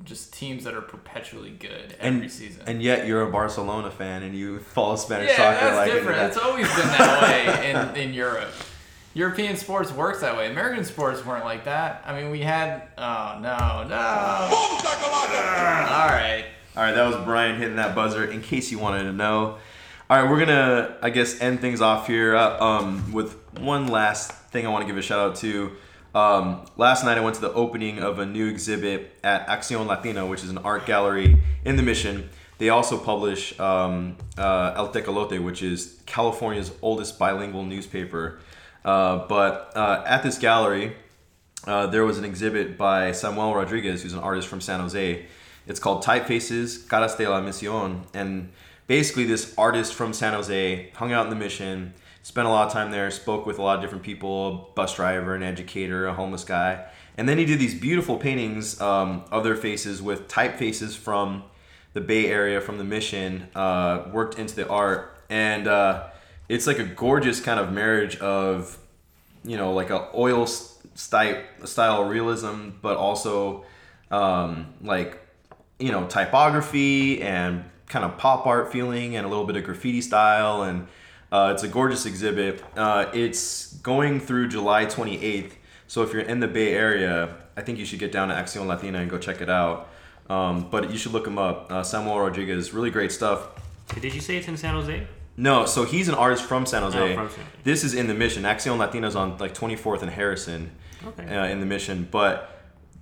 just 0.04 0.34
teams 0.34 0.64
that 0.64 0.74
are 0.74 0.82
perpetually 0.82 1.52
good 1.52 1.96
every 2.00 2.22
And 2.22 2.32
season. 2.32 2.64
and 2.66 2.82
yet 2.82 3.06
you're 3.06 3.22
a 3.22 3.30
Barcelona 3.32 3.92
fan 3.92 4.24
and 4.24 4.34
you 4.34 4.58
follow 4.60 4.96
Spanish 4.96 5.30
yeah, 5.30 5.36
soccer 5.38 5.66
that's 5.66 5.76
like 5.78 5.92
different. 5.92 6.18
that. 6.18 6.28
It's 6.30 6.38
always 6.38 6.68
been 6.70 6.88
that 6.88 7.22
way 7.22 7.70
in, 8.02 8.08
in 8.10 8.14
Europe. 8.16 8.52
European 9.13 9.56
sports 9.58 9.91
works 9.91 10.22
that 10.22 10.38
way. 10.38 10.50
American 10.52 10.86
sports 10.86 11.26
weren't 11.26 11.45
like 11.45 11.65
that. 11.65 12.04
I 12.06 12.19
mean, 12.19 12.32
we 12.32 12.39
had 12.39 12.84
oh 12.98 13.39
no 13.41 13.86
no. 13.88 13.95
All 15.89 16.08
right. 16.08 16.45
All 16.78 16.84
right, 16.84 16.93
that 16.93 17.06
was 17.06 17.26
Brian 17.26 17.58
hitting 17.58 17.78
that 17.78 17.95
buzzer. 17.95 18.26
In 18.26 18.41
case 18.41 18.72
you 18.72 18.80
wanted 18.80 19.04
to 19.04 19.13
know. 19.13 19.58
All 20.10 20.22
right, 20.22 20.30
we're 20.30 20.39
gonna, 20.39 20.98
I 21.02 21.10
guess, 21.10 21.39
end 21.41 21.60
things 21.60 21.82
off 21.82 22.08
here 22.08 22.36
uh, 22.36 22.60
um, 22.60 23.12
with 23.12 23.36
one 23.60 23.88
last 23.88 24.32
thing 24.32 24.65
I 24.65 24.69
want 24.69 24.84
to 24.84 24.88
give 24.88 24.98
a 24.98 25.02
shout 25.02 25.19
out 25.19 25.36
to. 25.38 25.72
Um, 26.15 26.65
last 26.78 27.04
night 27.06 27.17
I 27.17 27.22
went 27.22 27.36
to 27.36 27.41
the 27.41 27.54
opening 27.54 28.00
of 28.00 28.17
a 28.17 28.26
new 28.26 28.48
exhibit 28.48 29.12
at 29.24 29.48
Acción 29.48 29.86
Latina, 29.86 30.26
which 30.26 30.43
is 30.43 30.50
an 30.50 30.58
art 30.60 30.86
gallery 30.86 31.41
in 31.65 31.76
the 31.76 31.84
Mission. 31.84 32.30
They 32.58 32.69
also 32.69 32.98
publish 32.98 33.58
um, 33.60 34.17
uh, 34.38 34.74
El 34.76 34.91
Tecolote, 34.91 35.43
which 35.43 35.62
is 35.62 36.02
California's 36.06 36.72
oldest 36.82 37.19
bilingual 37.19 37.63
newspaper. 37.63 38.39
Uh, 38.84 39.28
but 39.28 39.72
uh, 39.76 40.04
at 40.06 40.24
this 40.24 40.38
gallery, 40.38 40.95
uh, 41.67 41.88
there 41.88 42.06
was 42.06 42.17
an 42.17 42.26
exhibit 42.26 42.78
by 42.78 43.12
Samuel 43.12 43.54
Rodriguez, 43.54 44.04
who's 44.04 44.13
an 44.13 44.19
artist 44.19 44.48
from 44.48 44.62
San 44.62 44.80
Jose. 44.80 45.26
It's 45.67 45.80
called 45.80 46.04
Typefaces, 46.04 46.88
Caras 46.88 47.15
de 47.17 47.30
la 47.30 47.41
Misión. 47.41 48.06
And 48.13 48.52
basically, 48.88 49.26
this 49.26 49.54
artist 49.58 49.93
from 49.93 50.13
San 50.13 50.34
Jose 50.34 50.89
hung 50.95 51.12
out 51.12 51.26
in 51.26 51.30
the 51.30 51.36
mission, 51.36 51.93
spent 52.24 52.48
a 52.48 52.50
lot 52.50 52.67
of 52.67 52.74
time 52.74 52.91
there, 52.91 53.12
spoke 53.12 53.45
with 53.45 53.60
a 53.60 53.62
lot 53.62 53.76
of 53.76 53.82
different 53.82 54.04
people 54.04 54.48
a 54.48 54.76
bus 54.76 54.95
driver, 54.95 55.36
an 55.36 55.43
educator, 55.43 56.08
a 56.08 56.13
homeless 56.13 56.43
guy. 56.43 56.86
And 57.17 57.28
then 57.28 57.38
he 57.38 57.45
did 57.45 57.60
these 57.60 57.76
beautiful 57.76 58.17
paintings 58.17 58.80
um, 58.80 59.26
of 59.30 59.43
their 59.43 59.56
faces 59.56 60.02
with 60.02 60.30
typefaces 60.30 60.95
from 60.95 61.43
the 61.93 62.02
Bay 62.02 62.28
Area, 62.28 62.62
from 62.62 62.78
the 62.78 62.84
mission, 62.84 63.50
uh, 63.56 64.06
worked 64.13 64.39
into 64.39 64.56
the 64.56 64.67
art. 64.69 65.22
And 65.30 65.67
uh, 65.67 66.08
it's 66.50 66.66
like 66.66 66.80
a 66.80 66.84
gorgeous 66.84 67.40
kind 67.40 67.60
of 67.60 67.72
marriage 67.72 68.18
of 68.18 68.78
you 69.46 69.56
know 69.56 69.72
like 69.72 69.92
a 69.92 70.10
oil 70.14 70.46
style 70.48 71.42
style 71.64 72.04
realism 72.04 72.72
but 72.82 72.98
also 72.98 73.64
um, 74.12 74.74
like 74.82 75.20
you 75.78 75.92
know 75.92 76.06
typography 76.08 77.22
and 77.22 77.64
kind 77.88 78.04
of 78.04 78.18
pop 78.18 78.46
art 78.46 78.72
feeling 78.72 79.16
and 79.16 79.26
a 79.26 79.30
little 79.30 79.46
bit 79.46 79.56
of 79.56 79.64
graffiti 79.64 80.02
style 80.02 80.64
and 80.64 80.88
uh, 81.32 81.52
it's 81.54 81.62
a 81.62 81.68
gorgeous 81.68 82.08
exhibit. 82.08 82.64
Uh, 82.76 83.06
it's 83.14 83.74
going 83.78 84.20
through 84.20 84.48
july 84.48 84.86
28th 84.86 85.52
so 85.88 86.02
if 86.02 86.12
you're 86.12 86.24
in 86.24 86.40
the 86.40 86.48
bay 86.48 86.74
area 86.74 87.36
i 87.56 87.62
think 87.62 87.78
you 87.78 87.86
should 87.86 88.00
get 88.00 88.12
down 88.12 88.28
to 88.28 88.34
accion 88.34 88.66
latina 88.66 89.00
and 89.00 89.10
go 89.10 89.18
check 89.18 89.40
it 89.40 89.50
out. 89.50 89.90
Um, 90.30 90.70
but 90.70 90.92
you 90.92 90.98
should 91.00 91.12
look 91.12 91.26
him 91.26 91.40
up. 91.40 91.72
Uh, 91.72 91.84
samuel 91.84 92.20
rodriguez 92.20 92.74
really 92.74 92.92
great 92.92 93.12
stuff. 93.12 93.48
Did 94.00 94.14
you 94.14 94.22
say 94.22 94.38
it's 94.38 94.48
in 94.48 94.58
San 94.58 94.76
Jose? 94.76 95.08
No, 95.39 95.65
so 95.65 95.86
he's 95.86 96.10
an 96.10 96.15
artist 96.15 96.43
from 96.43 96.65
San 96.65 96.84
Jose. 96.84 96.97
Oh, 96.99 97.15
from 97.15 97.30
San 97.30 97.38
Jose. 97.39 97.52
This 97.63 97.84
is 97.84 97.93
in 97.93 98.08
the 98.08 98.13
Mission. 98.13 98.43
Accion 98.43 98.78
Latina's 98.78 99.15
on 99.15 99.38
like 99.38 99.54
24th 99.54 100.02
and 100.02 100.12
Harrison 100.12 100.71
Okay. 101.06 101.36
uh, 101.36 101.45
in 101.45 101.60
the 101.62 101.65
Mission. 101.65 102.08
But 102.12 102.56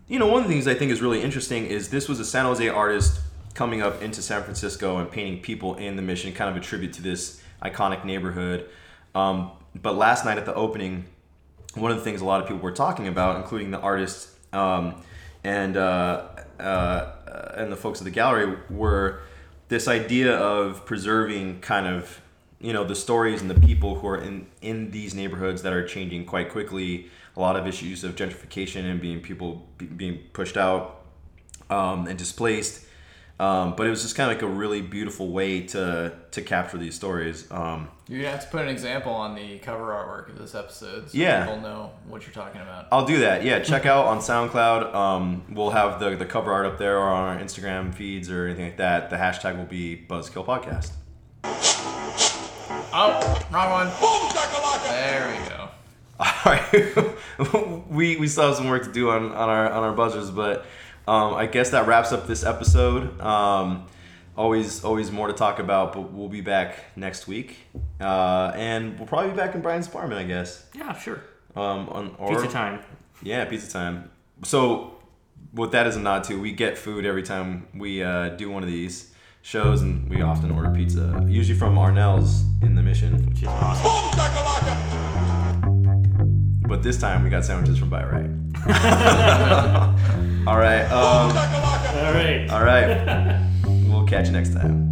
you 0.07 0.19
know, 0.19 0.27
one 0.27 0.43
of 0.43 0.47
the 0.47 0.53
things 0.53 0.67
I 0.67 0.73
think 0.75 0.91
is 0.91 1.01
really 1.01 1.21
interesting 1.21 1.65
is 1.65 1.89
this 1.89 2.07
was 2.07 2.19
a 2.19 2.25
San 2.25 2.45
Jose 2.45 2.67
artist 2.69 3.19
coming 3.55 3.81
up 3.81 4.01
into 4.01 4.21
San 4.21 4.43
Francisco 4.43 4.97
and 4.97 5.09
painting 5.11 5.41
people 5.41 5.75
in 5.75 5.95
the 5.95 6.01
Mission, 6.01 6.31
kind 6.31 6.49
of 6.49 6.55
a 6.55 6.59
tribute 6.65 6.93
to 6.93 7.01
this 7.01 7.41
iconic 7.63 8.05
neighborhood. 8.05 8.69
Um, 9.15 9.51
but 9.75 9.95
last 9.97 10.23
night 10.25 10.37
at 10.37 10.45
the 10.45 10.53
opening, 10.53 11.05
one 11.73 11.91
of 11.91 11.97
the 11.97 12.03
things 12.03 12.21
a 12.21 12.25
lot 12.25 12.39
of 12.41 12.47
people 12.47 12.61
were 12.61 12.71
talking 12.71 13.07
about, 13.07 13.37
including 13.37 13.71
the 13.71 13.79
artist 13.79 14.29
um, 14.53 15.01
and 15.43 15.75
uh, 15.75 16.27
uh, 16.59 17.51
and 17.55 17.71
the 17.71 17.75
folks 17.75 17.99
at 17.99 18.05
the 18.05 18.11
gallery, 18.11 18.57
were 18.69 19.21
this 19.67 19.87
idea 19.87 20.35
of 20.37 20.85
preserving 20.85 21.59
kind 21.61 21.87
of 21.87 22.21
you 22.59 22.73
know 22.73 22.83
the 22.83 22.95
stories 22.95 23.41
and 23.41 23.49
the 23.49 23.59
people 23.59 23.95
who 23.99 24.07
are 24.07 24.17
in 24.17 24.47
in 24.61 24.91
these 24.91 25.13
neighborhoods 25.13 25.61
that 25.63 25.73
are 25.73 25.85
changing 25.87 26.25
quite 26.25 26.49
quickly. 26.51 27.09
A 27.35 27.39
lot 27.39 27.55
of 27.55 27.67
issues 27.67 28.03
of 28.03 28.15
gentrification 28.15 28.89
and 28.89 28.99
being 28.99 29.21
people 29.21 29.67
be, 29.77 29.85
being 29.85 30.19
pushed 30.33 30.57
out 30.57 31.05
um, 31.69 32.07
and 32.07 32.17
displaced. 32.17 32.85
Um, 33.39 33.75
but 33.75 33.85
it 33.85 33.91
was 33.91 34.01
just 34.01 34.15
kind 34.15 34.31
of 34.31 34.35
like 34.37 34.41
a 34.41 34.47
really 34.51 34.81
beautiful 34.81 35.27
way 35.31 35.61
to 35.67 36.11
to 36.31 36.41
capture 36.41 36.79
these 36.79 36.95
stories. 36.95 37.45
Um, 37.51 37.89
You 38.07 38.25
have 38.25 38.41
to 38.43 38.47
put 38.47 38.61
an 38.61 38.69
example 38.69 39.11
on 39.13 39.35
the 39.35 39.59
cover 39.59 39.89
artwork 39.91 40.29
of 40.31 40.39
this 40.39 40.55
episode 40.55 41.11
so 41.11 41.15
Yeah. 41.15 41.45
people 41.45 41.61
know 41.61 41.91
what 42.07 42.23
you're 42.25 42.33
talking 42.33 42.61
about. 42.61 42.87
I'll 42.91 43.05
do 43.05 43.19
that. 43.19 43.43
Yeah, 43.43 43.59
check 43.59 43.85
out 43.85 44.07
on 44.07 44.17
SoundCloud. 44.17 44.95
Um, 44.95 45.43
we'll 45.51 45.69
have 45.69 45.99
the, 45.99 46.15
the 46.15 46.25
cover 46.25 46.51
art 46.51 46.65
up 46.65 46.79
there 46.79 46.97
or 46.97 47.09
on 47.09 47.37
our 47.37 47.43
Instagram 47.43 47.93
feeds 47.93 48.31
or 48.31 48.47
anything 48.47 48.65
like 48.65 48.77
that. 48.77 49.11
The 49.11 49.17
hashtag 49.17 49.55
will 49.55 49.65
be 49.65 50.03
Buzzkill 50.09 50.43
Podcast. 50.43 50.93
Oh, 52.99 53.47
wrong 53.51 53.69
one. 53.69 53.87
There 54.89 55.29
we 55.29 55.49
go. 55.49 55.69
All 56.19 56.33
right, 56.47 57.89
we 57.91 58.17
we 58.17 58.27
still 58.27 58.47
have 58.47 58.55
some 58.55 58.69
work 58.69 58.85
to 58.85 58.91
do 58.91 59.11
on, 59.11 59.25
on 59.25 59.49
our 59.49 59.71
on 59.71 59.83
our 59.83 59.93
buzzers, 59.93 60.31
but 60.31 60.65
um, 61.07 61.35
I 61.35 61.45
guess 61.45 61.69
that 61.69 61.85
wraps 61.85 62.11
up 62.11 62.25
this 62.25 62.43
episode. 62.43 63.21
Um, 63.21 63.85
always 64.35 64.83
always 64.83 65.11
more 65.11 65.27
to 65.27 65.33
talk 65.33 65.59
about, 65.59 65.93
but 65.93 66.11
we'll 66.11 66.27
be 66.27 66.41
back 66.41 66.85
next 66.95 67.27
week, 67.27 67.57
uh, 68.01 68.51
and 68.55 68.97
we'll 68.97 69.07
probably 69.07 69.29
be 69.29 69.37
back 69.37 69.53
in 69.53 69.61
Brian's 69.61 69.85
apartment, 69.85 70.19
I 70.19 70.23
guess. 70.23 70.65
Yeah, 70.73 70.97
sure. 70.97 71.21
Um, 71.55 71.89
on 71.89 72.15
or, 72.17 72.29
Pizza 72.29 72.47
time. 72.47 72.79
Yeah, 73.21 73.45
pizza 73.45 73.71
time. 73.71 74.09
So, 74.43 74.95
what 75.51 75.71
that 75.73 75.85
is 75.85 75.97
a 75.97 75.99
nod 75.99 76.23
to, 76.23 76.41
we 76.41 76.51
get 76.51 76.79
food 76.79 77.05
every 77.05 77.21
time 77.21 77.67
we 77.75 78.01
uh, 78.01 78.29
do 78.29 78.49
one 78.49 78.63
of 78.63 78.69
these 78.69 79.13
shows, 79.41 79.81
and 79.81 80.09
we 80.09 80.21
often 80.21 80.51
order 80.51 80.69
pizza, 80.71 81.23
usually 81.27 81.57
from 81.57 81.75
Arinell's 81.75 82.43
in 82.61 82.75
the 82.75 82.81
Mission. 82.81 83.27
Which 83.29 83.41
is 83.43 83.47
awesome. 83.47 83.93
But 86.67 86.83
this 86.83 86.97
time 86.97 87.23
we 87.23 87.29
got 87.29 87.45
sandwiches 87.45 87.77
from 87.79 87.89
Bi-Rite. 87.89 88.29
all 90.47 90.57
right. 90.57 90.83
Um, 90.91 91.31
all 91.31 92.13
right. 92.13 92.49
All 92.49 92.63
right. 92.63 93.39
We'll 93.87 94.05
catch 94.05 94.25
you 94.27 94.33
next 94.33 94.53
time. 94.53 94.86